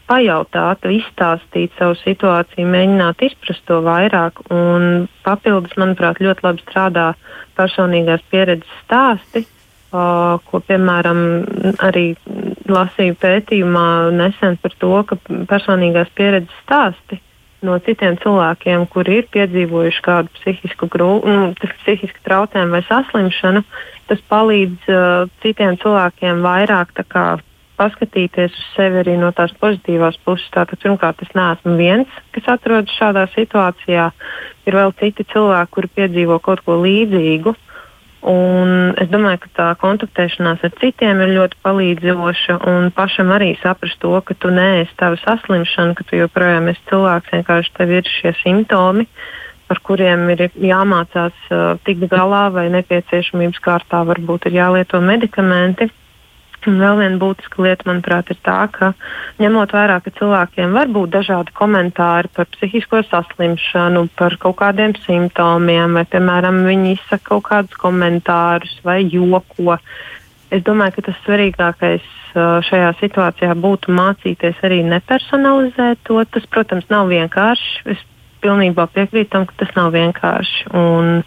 [0.07, 4.41] pajautāt, izstāstīt savu situāciju, mēģināt izprast to vairāk.
[4.53, 7.11] Un papildus, manuprāt, ļoti labi strādā
[7.59, 11.21] personīgās pieredzes stāsti, uh, ko, piemēram,
[11.83, 12.09] arī
[12.71, 17.21] lasīju pētījumā nesen par to, ka personīgās pieredzes stāsti
[17.65, 21.47] no citiem cilvēkiem, kuri ir piedzīvojuši kādu psihisku, grū, nu,
[21.81, 23.63] psihisku traucējumu vai saslimšanu,
[24.07, 27.25] tas palīdz uh, citiem cilvēkiem vairāk kā,
[27.77, 30.49] paskatīties uz sevi arī no tās pozitīvās puses.
[30.53, 34.09] Tātad, pirmkārt, es neesmu viens, kas atrodas šādā situācijā.
[34.67, 37.55] Ir vēl citi cilvēki, kuri piedzīvo kaut ko līdzīgu.
[38.27, 42.57] Un es domāju, ka tā kontaktēšanās ar citiem ir ļoti palīdzoša.
[42.67, 47.35] Un pašam arī saprast to, ka tu neesi tava saslimšana, ka tu joprojām esi cilvēks,
[47.37, 49.05] vienkārši tev ir šie simptomi,
[49.69, 55.91] ar kuriem ir jāmācās uh, tikt galā vai nepieciešamības kārtā varbūt ir jālieto medikamenti.
[56.67, 58.91] Un vēl viena būtiska lieta, manuprāt, ir tā, ka
[59.39, 65.95] ņemot vērā, ka cilvēkiem var būt dažādi komentāri par psihisko saslimšanu, par kaut kādiem simptomiem,
[65.95, 69.77] vai, piemēram, viņi izsaka kaut kādus komentārus vai joko.
[70.51, 72.13] Es domāju, ka tas svarīgākais
[72.67, 76.19] šajā situācijā būtu mācīties arī nepersonalizēt to.
[76.31, 77.87] Tas, protams, nav vienkārši.
[77.95, 78.03] Es
[78.43, 80.69] pilnībā piekrītu tam, ka tas nav vienkārši.
[80.77, 81.23] Un,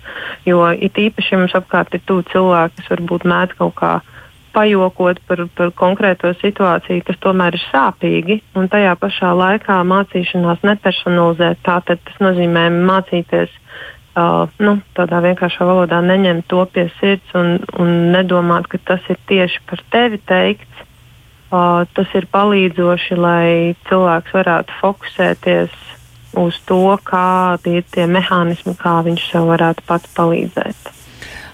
[0.46, 4.18] jo it īpaši, mums apkārt ir tuvi cilvēki, kas varbūt mēdz kaut kādā
[4.54, 11.62] pajokot par, par konkrēto situāciju, kas tomēr ir sāpīgi, un tajā pašā laikā mācīšanās nepersonalizēt.
[11.66, 17.94] Tātad tas nozīmē mācīties uh, nu, tādā vienkāršā valodā, neņemt to pie sirds un, un
[18.14, 20.86] nedomāt, ka tas ir tieši par tevi teikts.
[21.50, 25.72] Uh, tas ir palīdzoši, lai cilvēks varētu fokusēties
[26.38, 30.99] uz to, kādi ir tie mehānismi, kā viņš sev varētu pats palīdzēt.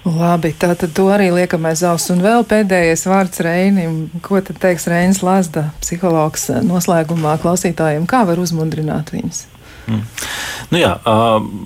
[0.07, 2.11] Labi, tā tad to arī liekam aiz auss.
[2.13, 4.07] Un vēl pēdējais vārds Reinim.
[4.23, 8.07] Ko tad teiks Reinis Lazda, psihologs noslēgumā klausītājiem?
[8.07, 9.43] Kā var uzmundrināt viņus?
[9.87, 10.03] Mm.
[10.71, 10.93] Nu jā,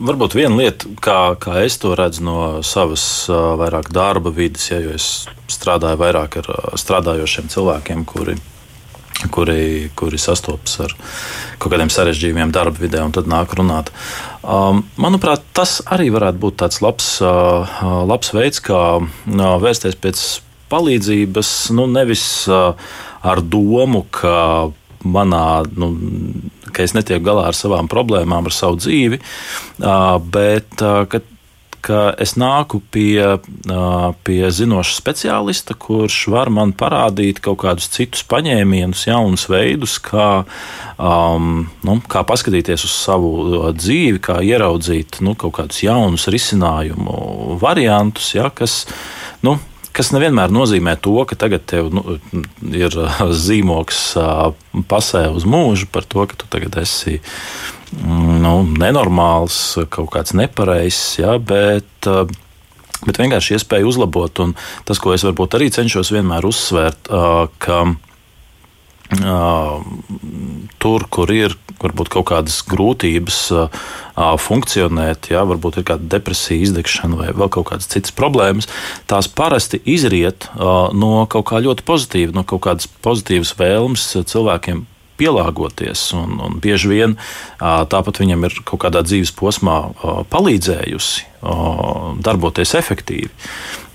[0.08, 4.94] varbūt viena lieta, kā, kā es to redzu no savas vairāk darba vidas, ja, jo
[4.94, 8.38] es strādāju vairāk ar strādājošiem cilvēkiem, kuri
[9.30, 10.96] kuri, kuri sastopas ar
[11.62, 13.92] kaut kādiem sarežģījumiem darba vidē un tad nāk runāt.
[14.42, 20.24] Um, manuprāt, tas arī varētu būt tāds labs, uh, labs veids, kā uh, vērsties pēc
[20.72, 22.72] palīdzības, nu, nevis uh,
[23.22, 24.72] ar domu, ka
[25.06, 25.46] manā,
[25.78, 25.92] nu,
[26.74, 29.18] ka es netieku galā ar savām problēmām, ar savu dzīvi,
[30.32, 30.84] bet
[31.84, 33.40] ka es nāku pie,
[34.26, 40.44] pie zinoša speciālista, kurš var man parādīt kaut kādus citus paņēmienus, jaunus veidus, kā,
[40.98, 48.32] um, nu, kā paskatīties uz savu dzīvi, kā ieraudzīt nu, kaut kādus jaunus risinājumu variantus,
[48.38, 48.86] ja, kas,
[49.46, 49.58] nu,
[49.96, 52.18] kas nevienmēr nozīmē to, ka tagad tev nu,
[52.72, 52.96] ir
[53.46, 54.02] zīmoks
[54.92, 57.20] pasē uz mūžu par to, ka tu tagad esi
[58.00, 59.58] nu, nenormāls,
[59.92, 62.24] kaut kāds nepareizs, ja, bet, eh,
[63.06, 64.44] bet vienkārši iespēja uzlabot.
[64.46, 67.84] Un tas, ko es varbūt arī cenšos vienmēr uzsvērt, eh, ka
[70.80, 73.40] tur, kur ir varbūt kaut kādas grūtības
[74.40, 78.70] funkcionēt, jā, varbūt ir kāda depresija, izdegšana vai vēl kaut kādas citas problēmas,
[79.12, 84.86] tās parasti izriet no kaut kā ļoti pozitīva, no kaut kādas pozitīvas vēlmes cilvēkiem
[85.22, 86.08] pielāgoties.
[86.18, 87.18] Un, un bieži vien
[87.62, 89.78] tāpat viņam ir kaut kādā dzīves posmā
[90.34, 91.30] palīdzējusi
[92.26, 93.32] darboties efektīvi.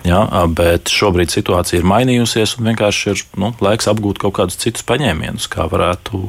[0.06, 4.86] Ja, bet šobrīd situācija ir mainījusies, un vienkārši ir nu, laiks apgūt kaut kādus citus
[4.86, 6.20] paņēmienus, kā varētu,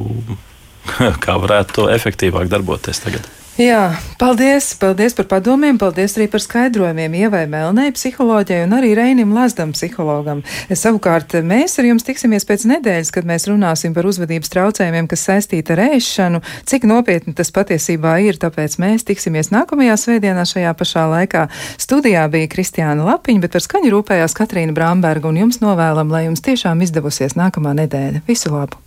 [1.25, 3.29] kā varētu efektīvāk darboties tagad.
[3.57, 9.31] Jā, paldies, paldies par padomiem, paldies arī par skaidrojumiem Ievai Melnei, psiholoģijai un arī Reinim
[9.33, 10.43] Lazdam, psihologam.
[10.69, 15.73] Savukārt mēs ar jums tiksimies pēc nedēļas, kad mēs runāsim par uzvedības traucējumiem, kas saistīti
[15.73, 21.47] ar ēšanu, cik nopietni tas patiesībā ir, tāpēc mēs tiksimies nākamajā svētdienā šajā pašā laikā.
[21.81, 26.45] Studijā bija Kristiāna Lapiņa, bet par skaņu rūpējās Katrīna Bramberga un jums novēlam, lai jums
[26.45, 28.21] tiešām izdevusies nākamā nedēļa.
[28.29, 28.86] Visu labu!